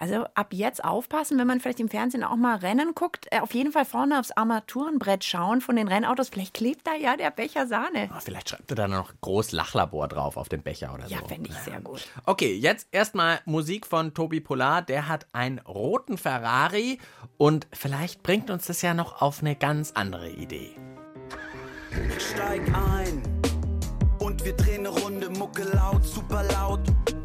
Also 0.01 0.25
ab 0.33 0.47
jetzt 0.51 0.83
aufpassen, 0.83 1.37
wenn 1.37 1.45
man 1.45 1.59
vielleicht 1.59 1.79
im 1.79 1.87
Fernsehen 1.87 2.23
auch 2.23 2.35
mal 2.35 2.55
Rennen 2.57 2.95
guckt, 2.95 3.27
äh, 3.29 3.39
auf 3.39 3.53
jeden 3.53 3.71
Fall 3.71 3.85
vorne 3.85 4.19
aufs 4.19 4.31
Armaturenbrett 4.31 5.23
schauen 5.23 5.61
von 5.61 5.75
den 5.75 5.87
Rennautos. 5.87 6.29
Vielleicht 6.29 6.55
klebt 6.55 6.87
da 6.87 6.95
ja 6.95 7.15
der 7.17 7.29
Becher 7.29 7.67
Sahne. 7.67 8.09
Ah, 8.11 8.19
Vielleicht 8.19 8.49
schreibt 8.49 8.71
er 8.71 8.75
da 8.75 8.87
noch 8.87 9.13
groß 9.21 9.51
Lachlabor 9.51 10.07
drauf 10.07 10.37
auf 10.37 10.49
dem 10.49 10.63
Becher 10.63 10.91
oder 10.95 11.05
Ja, 11.05 11.19
so. 11.19 11.27
fände 11.27 11.51
ich 11.51 11.55
sehr 11.57 11.79
gut. 11.81 12.01
Okay, 12.25 12.55
jetzt 12.55 12.87
erstmal 12.91 13.41
Musik 13.45 13.85
von 13.85 14.15
Tobi 14.15 14.39
Polar. 14.39 14.81
Der 14.81 15.07
hat 15.07 15.27
einen 15.33 15.59
roten 15.59 16.17
Ferrari 16.17 16.97
und 17.37 17.67
vielleicht 17.71 18.23
bringt 18.23 18.49
uns 18.49 18.65
das 18.65 18.81
ja 18.81 18.95
noch 18.95 19.21
auf 19.21 19.41
eine 19.41 19.55
ganz 19.55 19.91
andere 19.91 20.31
Idee. 20.31 20.71
Steig 22.17 22.61
ein 22.73 23.21
und 24.19 24.43
wir 24.45 24.53
drehen 24.53 24.79
eine 24.87 24.89
Runde, 24.89 25.29
Mucke 25.29 25.63
laut, 25.63 26.03
super 26.05 26.43
laut 26.51 26.80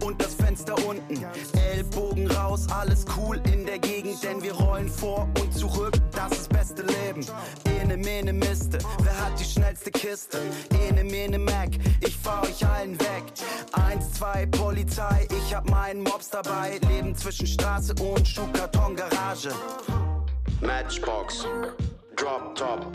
und 0.06 0.22
das 0.22 0.34
Fenster 0.34 0.75
unten. 0.86 1.25
Ellbogen 1.72 2.30
raus, 2.30 2.66
alles 2.70 3.04
cool 3.16 3.40
in 3.52 3.66
der 3.66 3.78
Gegend, 3.78 4.22
denn 4.22 4.40
wir 4.42 4.52
rollen 4.52 4.88
vor 4.88 5.28
und 5.40 5.52
zurück, 5.52 5.94
das 6.12 6.32
ist 6.32 6.48
beste 6.52 6.82
Leben. 6.82 7.26
Ene, 7.64 7.96
mene, 7.96 8.32
Miste, 8.32 8.78
wer 9.02 9.25
hat 9.25 9.38
die 9.38 9.44
schnellste 9.44 9.90
Kiste? 9.90 10.38
Ene, 10.80 11.02
mene, 11.02 11.38
Mac, 11.38 11.70
ich 12.00 12.16
fahr 12.16 12.44
euch 12.44 12.64
allen 12.64 12.98
weg. 13.00 13.25
Eins, 13.72 14.12
zwei, 14.12 14.46
Polizei, 14.46 15.26
ich 15.30 15.54
hab 15.54 15.68
meinen 15.68 16.02
Mobs 16.02 16.30
dabei, 16.30 16.78
leben 16.88 17.14
zwischen 17.16 17.46
Straße 17.46 17.94
und 18.00 18.26
Schuhkarton-Garage. 18.26 19.50
Matchbox, 20.60 21.46
Drop 22.14 22.54
Top, 22.54 22.92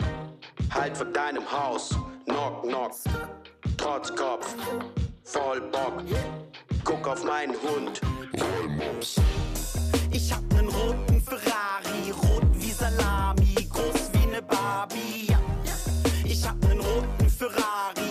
halt 0.70 0.96
vor 0.96 1.06
deinem 1.06 1.44
Haus, 1.50 1.90
Knock 2.24 2.62
Knock, 2.62 2.92
Trotzkopf, 3.76 4.54
voll 5.24 5.60
Bock, 5.70 6.02
guck 6.84 7.06
auf 7.06 7.24
meinen 7.24 7.54
Hund, 7.62 8.00
Rollmops. 8.38 9.16
Ich 10.10 10.32
hab 10.32 10.42
nen 10.52 10.68
roten 10.68 11.20
Ferrari, 11.20 12.10
rot 12.10 12.46
wie 12.54 12.72
Salami, 12.72 13.54
groß 13.70 14.10
wie 14.12 14.26
ne 14.26 14.42
Barbie. 14.42 15.26
Ja. 15.28 15.38
Ich 16.24 16.46
hab 16.46 16.56
nen 16.66 16.80
roten 16.80 17.28
Ferrari, 17.28 18.01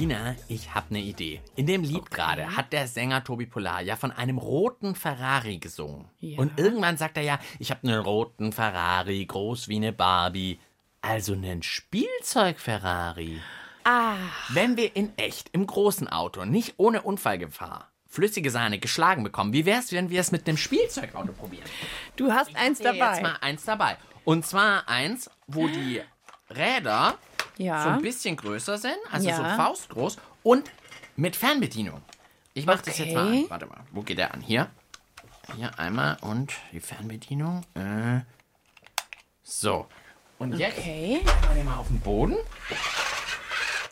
Tina, 0.00 0.34
ich 0.48 0.74
habe 0.74 0.86
eine 0.88 1.00
Idee. 1.00 1.42
In 1.56 1.66
dem 1.66 1.82
Lied 1.82 2.10
gerade 2.10 2.56
hat 2.56 2.72
der 2.72 2.88
Sänger 2.88 3.22
Tobi 3.22 3.44
Polar 3.44 3.82
ja 3.82 3.96
von 3.96 4.10
einem 4.10 4.38
roten 4.38 4.94
Ferrari 4.94 5.58
gesungen. 5.58 6.06
Und 6.38 6.58
irgendwann 6.58 6.96
sagt 6.96 7.18
er 7.18 7.22
ja, 7.22 7.38
ich 7.58 7.70
habe 7.70 7.86
einen 7.86 8.00
roten 8.00 8.50
Ferrari, 8.50 9.26
groß 9.26 9.68
wie 9.68 9.76
eine 9.76 9.92
Barbie. 9.92 10.58
Also 11.02 11.34
einen 11.34 11.62
Spielzeug-Ferrari. 11.62 13.42
Ah. 13.84 14.16
Wenn 14.48 14.78
wir 14.78 14.96
in 14.96 15.12
echt 15.18 15.50
im 15.52 15.66
großen 15.66 16.08
Auto, 16.08 16.46
nicht 16.46 16.76
ohne 16.78 17.02
Unfallgefahr, 17.02 17.90
flüssige 18.06 18.50
Sahne 18.50 18.78
geschlagen 18.78 19.22
bekommen, 19.22 19.52
wie 19.52 19.66
wär's, 19.66 19.92
wenn 19.92 20.08
wir 20.08 20.22
es 20.22 20.32
mit 20.32 20.48
einem 20.48 20.56
Spielzeugauto 20.56 21.34
probieren? 21.34 21.68
Du 22.16 22.32
hast 22.32 22.56
eins 22.56 22.78
Hier 22.78 22.94
dabei. 22.94 23.12
Jetzt 23.12 23.22
mal 23.22 23.36
eins 23.42 23.64
dabei. 23.66 23.98
Und 24.24 24.46
zwar 24.46 24.88
eins, 24.88 25.30
wo 25.46 25.68
die 25.68 26.00
Räder 26.48 27.18
Ja. 27.62 27.82
so 27.82 27.88
ein 27.90 28.02
bisschen 28.02 28.36
größer 28.36 28.78
sind, 28.78 28.96
also 29.10 29.28
Ja. 29.28 29.36
so 29.36 29.42
faustgroß 29.44 30.16
und 30.42 30.70
mit 31.16 31.36
Fernbedienung. 31.36 32.02
Ich 32.54 32.66
mache 32.66 32.82
das 32.84 32.98
jetzt 32.98 33.12
mal 33.14 33.26
Okay. 33.28 33.42
an. 33.44 33.50
Warte 33.50 33.66
mal, 33.66 33.80
wo 33.92 34.02
geht 34.02 34.18
der 34.18 34.32
an? 34.34 34.40
Hier. 34.40 34.70
Hier 35.56 35.78
einmal 35.78 36.16
und 36.22 36.52
die 36.72 36.80
Fernbedienung. 36.80 37.62
Äh, 37.74 38.20
so. 39.42 39.86
Und 40.38 40.56
jetzt 40.58 40.78
Okay. 40.78 41.20
machen 41.24 41.38
wir 41.48 41.54
den 41.56 41.64
mal 41.66 41.76
auf 41.76 41.88
den 41.88 42.00
Boden. 42.00 42.36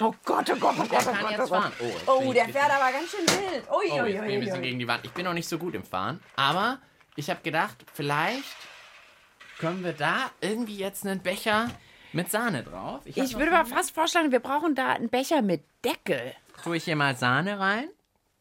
Oh 0.01 0.15
Gott, 0.25 0.49
oh 0.51 0.57
Gott, 0.57 0.75
oh 0.79 0.83
Der 0.85 0.89
Gott, 0.89 1.07
oh 1.09 1.11
kann 1.13 1.21
Gott, 1.23 1.31
jetzt 1.33 1.41
oh 1.41 1.47
Gott. 1.49 1.63
fahren. 1.63 1.73
Oh, 1.81 1.85
jetzt 1.85 2.07
bin 2.07 2.09
Oh, 2.15 2.23
ich 2.23 2.33
der 2.35 2.49
fährt 2.49 2.71
aber 2.71 2.93
ganz 2.93 3.11
schön 3.11 3.27
wild. 3.27 3.65
Ui, 3.71 3.91
Oh, 3.91 4.03
ui, 4.03 4.09
ich 4.11 4.21
bin 4.21 4.31
ein 4.31 4.41
bisschen 4.41 4.63
gegen 4.63 4.79
die 4.79 4.87
Wand. 4.89 5.05
Ich 5.05 5.11
bin 5.13 5.25
noch 5.25 5.33
nicht 5.35 5.49
so 5.49 5.59
gut 5.59 5.75
im 5.75 5.83
Fahren. 5.85 6.21
Aber 6.37 6.79
ich 7.17 7.29
habe 7.31 7.41
gedacht, 7.43 7.77
vielleicht 7.93 8.45
können 9.59 9.83
wir 9.83 9.93
da 9.93 10.31
irgendwie 10.41 10.77
jetzt 10.79 11.05
einen 11.05 11.21
Becher 11.21 11.69
mit 12.13 12.31
Sahne 12.31 12.63
drauf. 12.63 13.01
Ich 13.05 13.17
noch 13.17 13.39
würde 13.39 13.53
aber 13.57 13.69
fast 13.69 13.91
vorschlagen, 13.93 14.33
wir 14.33 14.41
brauchen 14.41 14.75
da 14.75 14.93
einen 14.93 15.09
Becher 15.09 15.43
mit 15.43 15.63
Deckel. 15.85 16.35
tue 16.63 16.77
ich 16.77 16.85
hier 16.85 16.97
mal 16.97 17.17
Sahne 17.17 17.59
rein. 17.59 17.89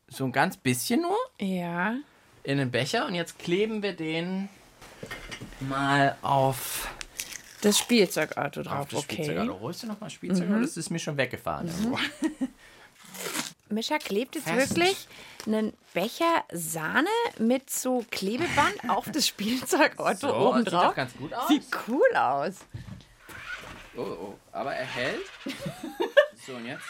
So 0.08 0.24
ein 0.26 0.32
ganz 0.32 0.56
bisschen 0.58 1.02
nur 1.02 1.18
Ja. 1.40 1.96
in 2.44 2.58
den 2.58 2.72
Becher. 2.72 3.06
Und 3.08 3.16
jetzt 3.16 3.38
kleben 3.40 3.84
wir 3.84 3.94
den 3.94 4.48
mal 5.60 6.16
auf, 6.22 6.88
Das 7.62 7.78
Spielzeugauto 7.78 8.64
drauf, 8.64 8.80
auf 8.82 8.88
das 8.90 9.00
okay. 9.00 9.24
Spielzeug. 9.26 9.60
Holst 9.60 9.84
du 9.84 9.88
noch 9.88 10.00
mal 10.00 10.10
Spielzeug? 10.10 10.50
oder 10.50 10.62
Das 10.62 10.78
ist 10.78 10.90
mir 10.90 11.00
schon 11.00 11.18
weggefahren. 11.18 11.68
irgendwo. 11.68 11.98
Mischa 13.70 13.98
klebt 13.98 14.36
jetzt 14.36 14.48
Fest. 14.48 14.78
wirklich 14.78 15.08
einen 15.46 15.74
Becher 15.94 16.44
Sahne 16.54 17.10
mit 17.38 17.70
so 17.70 18.06
Klebeband 18.12 18.90
auf 18.90 19.12
das 19.12 19.28
Spielzeugauto 19.28 20.16
So, 20.30 20.34
oben 20.36 20.60
sieht 20.60 20.68
doch 20.74 20.84
drauf. 20.84 20.96
ganz 20.96 21.14
gut 21.18 21.34
aus. 21.34 21.48
Sieht 21.50 21.64
cool 21.90 22.16
aus. 22.16 22.54
Oh, 23.98 24.02
oh, 24.02 24.40
aber 24.52 24.74
er 24.76 24.86
hält. 24.86 25.26
So, 26.46 26.54
und 26.54 26.66
jetzt? 26.66 26.86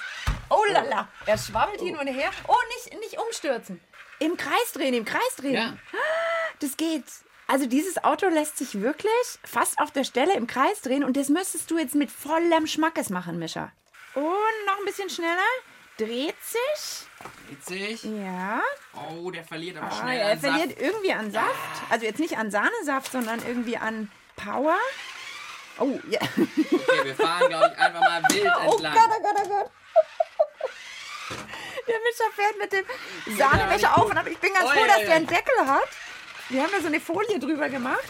Oh 0.52 0.64
lala, 0.72 1.08
er 1.26 1.38
schwabbelt 1.38 1.80
hin 1.82 1.98
und 1.98 2.06
her. 2.06 2.30
Oh, 2.48 2.56
nicht, 2.76 3.00
nicht 3.00 3.18
umstürzen. 3.20 3.80
Im 4.20 4.38
Kreis 4.38 4.72
drehen, 4.74 4.94
im 4.94 5.06
Kreis 5.06 5.36
drehen. 5.38 5.54
Ja. 5.54 5.78
Das 6.60 6.76
geht. 6.78 7.04
Also 7.48 7.66
dieses 7.66 8.04
Auto 8.04 8.28
lässt 8.28 8.58
sich 8.58 8.82
wirklich 8.82 9.12
fast 9.44 9.80
auf 9.80 9.92
der 9.92 10.04
Stelle 10.04 10.34
im 10.36 10.46
Kreis 10.48 10.82
drehen 10.82 11.04
und 11.04 11.16
das 11.18 11.30
müsstest 11.30 11.72
du 11.72 11.78
jetzt 11.80 11.96
mit 11.96 12.12
vollem 12.12 12.68
Schmackes 12.68 13.10
machen, 13.10 13.40
Mischa. 13.40 13.72
Und 14.16 14.24
noch 14.66 14.78
ein 14.80 14.86
bisschen 14.86 15.10
schneller. 15.10 15.38
Dreht 15.98 16.36
sich. 16.44 17.08
Dreht 17.48 17.66
sich. 17.66 18.04
Ja. 18.04 18.62
Oh, 18.94 19.32
der 19.32 19.44
verliert 19.44 19.78
aber 19.78 19.88
Ah, 19.88 19.92
schnell 20.02 20.20
er 20.20 20.32
an 20.34 20.40
Saft. 20.40 20.56
verliert 20.58 20.80
irgendwie 20.82 21.14
an 21.14 21.32
Saft. 21.32 21.56
Also 21.90 22.06
jetzt 22.06 22.20
nicht 22.20 22.38
an 22.38 22.52
Sahnesaft, 22.52 23.12
sondern 23.12 23.40
irgendwie 23.48 23.78
an 23.78 24.12
Power. 24.36 24.76
Oh, 25.80 26.00
ja. 26.10 26.20
Okay, 26.22 27.04
wir 27.04 27.16
fahren, 27.16 27.50
glaube 27.50 27.72
ich, 27.74 27.80
einfach 27.80 28.00
mal 28.02 28.22
wild 28.30 28.52
Oh 28.68 28.72
entlang. 28.74 28.94
Gott, 28.94 29.10
oh 29.18 29.22
Gott, 29.22 29.36
oh 29.46 29.50
Gott. 29.50 29.72
Der 31.88 31.96
Mischer 32.00 32.32
fährt 32.36 32.58
mit 32.60 32.72
dem 32.72 33.38
Sahnebecher 33.38 33.98
auf 33.98 34.10
und 34.10 34.18
ab. 34.18 34.28
ich 34.28 34.38
bin 34.40 34.54
ganz 34.54 34.70
froh, 34.72 34.86
dass 34.88 34.98
der 35.00 35.16
einen. 35.16 35.28
Deckel 35.28 35.66
hat. 35.68 35.88
Wir 36.50 36.64
haben 36.64 36.72
da 36.74 36.82
so 36.82 36.88
eine 36.88 37.00
Folie 37.00 37.40
drüber 37.40 37.70
gemacht. 37.70 38.04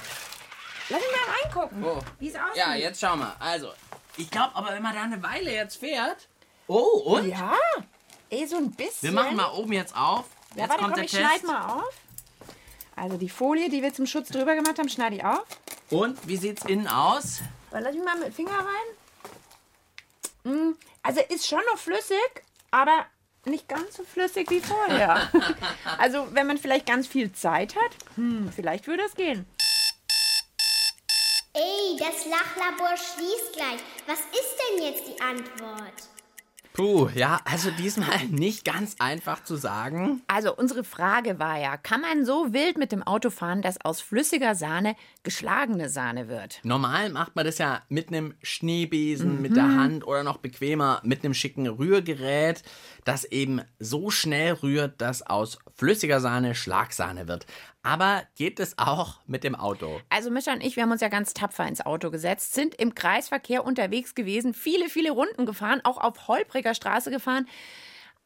Lass 0.89 1.01
mich 1.01 1.09
mal 1.11 1.33
reingucken, 1.43 1.83
Oh. 1.83 1.99
wie 2.19 2.29
es 2.29 2.35
aussieht. 2.35 2.55
Ja, 2.55 2.73
jetzt 2.75 2.99
schau 3.01 3.15
mal. 3.15 3.35
Also, 3.39 3.71
ich 4.15 4.29
glaube 4.31 4.55
aber, 4.55 4.71
wenn 4.73 4.81
man 4.81 4.95
da 4.95 5.03
eine 5.03 5.21
Weile 5.21 5.51
jetzt 5.51 5.77
fährt. 5.77 6.27
Oh, 6.67 7.01
und? 7.05 7.27
Ja, 7.27 7.55
eh 8.29 8.45
so 8.45 8.57
ein 8.57 8.71
bisschen. 8.71 9.01
Wir 9.01 9.11
machen 9.11 9.35
mal 9.35 9.51
oben 9.51 9.73
jetzt 9.73 9.95
auf. 9.95 10.25
Ja, 10.55 10.63
Jetzt 10.63 10.69
warte, 10.69 10.81
kommt 10.83 10.93
komm, 10.93 10.95
der 10.95 11.03
ich 11.05 11.11
Test. 11.11 11.23
schneide 11.23 11.45
mal 11.47 11.73
auf. 11.79 11.93
Also 12.95 13.17
die 13.17 13.29
Folie, 13.29 13.69
die 13.69 13.83
wir 13.83 13.93
zum 13.93 14.05
Schutz 14.07 14.29
drüber 14.29 14.55
gemacht 14.55 14.79
haben, 14.79 14.89
schneide 14.89 15.17
ich 15.17 15.23
auf. 15.25 15.45
Und 15.91 16.17
wie 16.27 16.37
sieht's 16.37 16.65
innen 16.65 16.87
aus? 16.87 17.41
Dann 17.77 17.83
lass 17.83 17.93
ich 17.93 18.03
mal 18.03 18.15
mit 18.15 18.29
dem 18.29 18.33
Finger 18.33 18.57
rein. 18.57 20.51
Mm, 20.51 20.73
Also 21.03 21.21
ist 21.29 21.45
schon 21.45 21.61
noch 21.71 21.77
flüssig, 21.77 22.17
aber 22.71 23.05
nicht 23.45 23.69
ganz 23.69 23.97
so 23.97 24.03
flüssig 24.03 24.49
wie 24.49 24.61
vorher. 24.61 25.29
also 25.99 26.27
wenn 26.31 26.47
man 26.47 26.57
vielleicht 26.57 26.87
ganz 26.87 27.05
viel 27.05 27.31
Zeit 27.33 27.75
hat, 27.75 27.91
hm, 28.15 28.51
vielleicht 28.51 28.87
würde 28.87 29.03
es 29.03 29.13
gehen. 29.13 29.45
Ey, 31.53 31.97
das 31.99 32.25
Lachlabor 32.25 32.97
schließt 32.97 33.53
gleich. 33.53 33.79
Was 34.07 34.21
ist 34.21 34.55
denn 34.57 34.83
jetzt 34.83 35.07
die 35.07 35.21
Antwort? 35.21 36.16
Puh, 36.77 37.09
ja, 37.15 37.41
also 37.43 37.71
diesmal 37.71 38.25
nicht 38.29 38.63
ganz 38.63 38.97
einfach 38.99 39.43
zu 39.43 39.55
sagen. 39.55 40.21
Also 40.27 40.55
unsere 40.55 40.83
Frage 40.83 41.39
war 41.39 41.57
ja, 41.59 41.75
kann 41.75 42.01
man 42.01 42.23
so 42.23 42.53
wild 42.53 42.77
mit 42.77 42.91
dem 42.91 43.01
Auto 43.01 43.31
fahren, 43.31 43.63
dass 43.63 43.83
aus 43.83 43.99
flüssiger 43.99 44.53
Sahne 44.53 44.95
geschlagene 45.23 45.89
Sahne 45.89 46.27
wird? 46.27 46.59
Normal 46.61 47.09
macht 47.09 47.35
man 47.35 47.45
das 47.45 47.57
ja 47.57 47.81
mit 47.89 48.09
einem 48.09 48.35
Schneebesen, 48.43 49.41
mit 49.41 49.55
der 49.55 49.75
Hand 49.75 50.05
oder 50.05 50.23
noch 50.23 50.37
bequemer 50.37 51.01
mit 51.03 51.25
einem 51.25 51.33
schicken 51.33 51.65
Rührgerät, 51.65 52.61
das 53.05 53.25
eben 53.25 53.61
so 53.79 54.11
schnell 54.11 54.53
rührt, 54.53 55.01
dass 55.01 55.23
aus 55.23 55.57
flüssiger 55.73 56.19
Sahne 56.19 56.53
Schlagsahne 56.53 57.27
wird. 57.27 57.47
Aber 57.83 58.23
geht 58.35 58.59
es 58.59 58.77
auch 58.77 59.21
mit 59.27 59.43
dem 59.43 59.55
Auto? 59.55 60.01
Also 60.09 60.29
Mischa 60.29 60.53
und 60.53 60.63
ich, 60.63 60.75
wir 60.75 60.83
haben 60.83 60.91
uns 60.91 61.01
ja 61.01 61.07
ganz 61.07 61.33
tapfer 61.33 61.67
ins 61.67 61.85
Auto 61.85 62.11
gesetzt, 62.11 62.53
sind 62.53 62.75
im 62.75 62.95
Kreisverkehr 62.95 63.65
unterwegs 63.65 64.13
gewesen, 64.13 64.53
viele, 64.53 64.89
viele 64.89 65.11
Runden 65.11 65.45
gefahren, 65.45 65.81
auch 65.83 65.97
auf 65.97 66.27
holpriger 66.27 66.73
Straße 66.73 67.11
gefahren. 67.11 67.47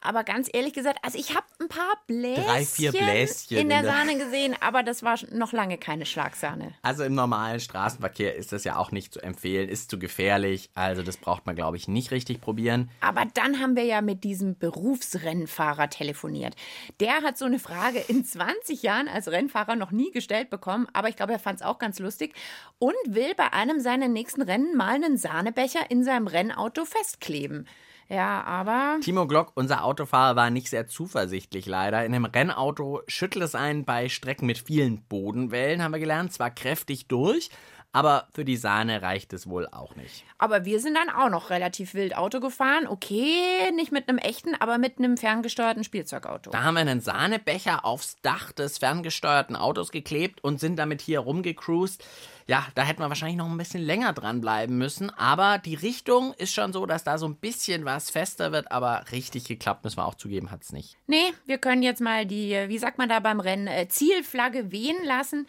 Aber 0.02 0.24
ganz 0.24 0.48
ehrlich 0.52 0.72
gesagt, 0.72 0.98
also 1.02 1.16
ich 1.18 1.34
habe 1.34 1.46
ein 1.60 1.68
paar 1.68 1.94
Bläschen, 2.06 2.44
Drei, 2.44 2.64
vier 2.64 2.92
Bläschen 2.92 3.56
in 3.56 3.68
der 3.68 3.78
in 3.78 3.84
der- 3.84 3.92
Sahne 3.92 4.18
gesehen, 4.18 4.56
aber 4.60 4.82
das 4.82 5.02
war 5.02 5.16
noch 5.30 5.52
lange 5.52 5.78
keine 5.78 6.06
Schlagsahne. 6.06 6.74
Also 6.82 7.04
im 7.04 7.14
normalen 7.14 7.60
Straßenverkehr 7.60 8.34
ist 8.34 8.52
das 8.52 8.64
ja 8.64 8.76
auch 8.76 8.90
nicht 8.90 9.12
zu 9.14 9.20
empfehlen, 9.20 9.68
ist 9.68 9.90
zu 9.90 9.98
gefährlich. 9.98 10.70
Also 10.74 11.02
das 11.02 11.16
braucht 11.16 11.46
man, 11.46 11.54
glaube 11.54 11.76
ich, 11.76 11.88
nicht 11.88 12.10
richtig 12.10 12.40
probieren. 12.40 12.90
Aber 13.00 13.24
dann 13.34 13.60
haben 13.60 13.76
wir 13.76 13.84
ja 13.84 14.00
mit 14.02 14.24
diesem 14.24 14.58
Berufsrennfahrer 14.58 15.88
telefoniert. 15.90 16.54
Der 17.00 17.22
hat 17.22 17.38
so 17.38 17.44
eine 17.44 17.58
Frage 17.58 17.98
in 18.08 18.24
20 18.24 18.82
Jahren 18.82 19.08
als 19.08 19.28
Rennfahrer 19.28 19.76
noch 19.76 19.90
nie 19.90 20.10
gestellt 20.10 20.50
bekommen, 20.50 20.86
aber 20.92 21.08
ich 21.08 21.16
glaube, 21.16 21.32
er 21.32 21.38
fand 21.38 21.60
es 21.60 21.66
auch 21.66 21.78
ganz 21.78 21.98
lustig 21.98 22.34
und 22.78 22.94
will 23.06 23.34
bei 23.36 23.52
einem 23.52 23.80
seiner 23.80 24.08
nächsten 24.08 24.42
Rennen 24.42 24.76
mal 24.76 24.94
einen 24.94 25.16
Sahnebecher 25.16 25.90
in 25.90 26.02
seinem 26.04 26.26
Rennauto 26.26 26.84
festkleben. 26.84 27.68
Ja, 28.08 28.42
aber 28.44 28.98
Timo 29.00 29.26
Glock, 29.26 29.52
unser 29.54 29.84
Autofahrer, 29.84 30.36
war 30.36 30.50
nicht 30.50 30.68
sehr 30.68 30.86
zuversichtlich 30.86 31.66
leider. 31.66 32.04
In 32.04 32.14
einem 32.14 32.26
Rennauto 32.26 33.00
schüttelt 33.06 33.44
es 33.44 33.54
einen 33.54 33.84
bei 33.84 34.08
Strecken 34.08 34.46
mit 34.46 34.58
vielen 34.58 35.02
Bodenwellen, 35.02 35.82
haben 35.82 35.92
wir 35.92 35.98
gelernt. 35.98 36.32
Zwar 36.32 36.50
kräftig 36.50 37.06
durch, 37.06 37.50
aber 37.92 38.26
für 38.32 38.44
die 38.44 38.56
Sahne 38.56 39.02
reicht 39.02 39.32
es 39.32 39.48
wohl 39.48 39.68
auch 39.68 39.94
nicht. 39.96 40.24
Aber 40.38 40.64
wir 40.64 40.80
sind 40.80 40.94
dann 40.94 41.10
auch 41.10 41.28
noch 41.28 41.50
relativ 41.50 41.92
wild 41.94 42.16
Auto 42.16 42.40
gefahren. 42.40 42.86
Okay, 42.86 43.70
nicht 43.74 43.92
mit 43.92 44.08
einem 44.08 44.18
echten, 44.18 44.54
aber 44.54 44.78
mit 44.78 44.98
einem 44.98 45.18
ferngesteuerten 45.18 45.84
Spielzeugauto. 45.84 46.50
Da 46.50 46.62
haben 46.64 46.74
wir 46.74 46.80
einen 46.80 47.00
Sahnebecher 47.00 47.84
aufs 47.84 48.16
Dach 48.22 48.52
des 48.52 48.78
ferngesteuerten 48.78 49.56
Autos 49.56 49.92
geklebt 49.92 50.42
und 50.42 50.58
sind 50.58 50.76
damit 50.76 51.02
hier 51.02 51.20
rumgecruised. 51.20 52.02
Ja, 52.46 52.66
da 52.74 52.82
hätten 52.82 53.00
wir 53.00 53.08
wahrscheinlich 53.08 53.36
noch 53.36 53.48
ein 53.48 53.58
bisschen 53.58 53.82
länger 53.82 54.12
dranbleiben 54.12 54.76
müssen, 54.76 55.10
aber 55.10 55.58
die 55.58 55.74
Richtung 55.74 56.34
ist 56.34 56.52
schon 56.52 56.72
so, 56.72 56.86
dass 56.86 57.04
da 57.04 57.16
so 57.16 57.26
ein 57.26 57.36
bisschen 57.36 57.84
was 57.84 58.10
fester 58.10 58.50
wird, 58.50 58.72
aber 58.72 59.04
richtig 59.12 59.44
geklappt, 59.44 59.84
müssen 59.84 59.98
wir 59.98 60.06
auch 60.06 60.16
zugeben, 60.16 60.50
hat 60.50 60.62
es 60.62 60.72
nicht. 60.72 60.96
Nee, 61.06 61.32
wir 61.46 61.58
können 61.58 61.82
jetzt 61.82 62.00
mal 62.00 62.26
die, 62.26 62.50
wie 62.66 62.78
sagt 62.78 62.98
man 62.98 63.08
da 63.08 63.20
beim 63.20 63.38
Rennen, 63.38 63.68
äh, 63.68 63.86
Zielflagge 63.88 64.72
wehen 64.72 65.04
lassen. 65.04 65.46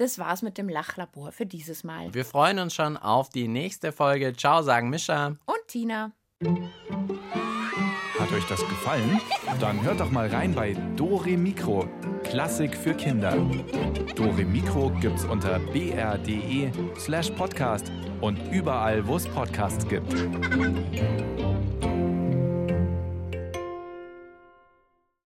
Das 0.00 0.18
war's 0.18 0.40
mit 0.40 0.56
dem 0.56 0.70
Lachlabor 0.70 1.30
für 1.30 1.44
dieses 1.44 1.84
Mal. 1.84 2.14
Wir 2.14 2.24
freuen 2.24 2.58
uns 2.58 2.74
schon 2.74 2.96
auf 2.96 3.28
die 3.28 3.48
nächste 3.48 3.92
Folge. 3.92 4.32
Ciao, 4.34 4.62
sagen 4.62 4.88
Mischa. 4.88 5.36
Und 5.44 5.58
Tina. 5.68 6.12
Hat 8.18 8.32
euch 8.32 8.46
das 8.46 8.60
gefallen? 8.60 9.20
Dann 9.60 9.82
hört 9.82 10.00
doch 10.00 10.10
mal 10.10 10.28
rein 10.28 10.54
bei 10.54 10.72
Dore 10.96 11.36
Mikro, 11.36 11.86
Klassik 12.24 12.74
für 12.74 12.94
Kinder. 12.94 13.36
Dore 14.16 14.46
Mikro 14.46 14.90
gibt's 15.02 15.26
unter 15.26 15.58
br.de 15.58 16.70
slash 16.96 17.28
podcast 17.32 17.92
und 18.22 18.38
überall, 18.50 19.06
wo 19.06 19.16
es 19.16 19.28
Podcasts 19.28 19.86
gibt. 19.86 20.14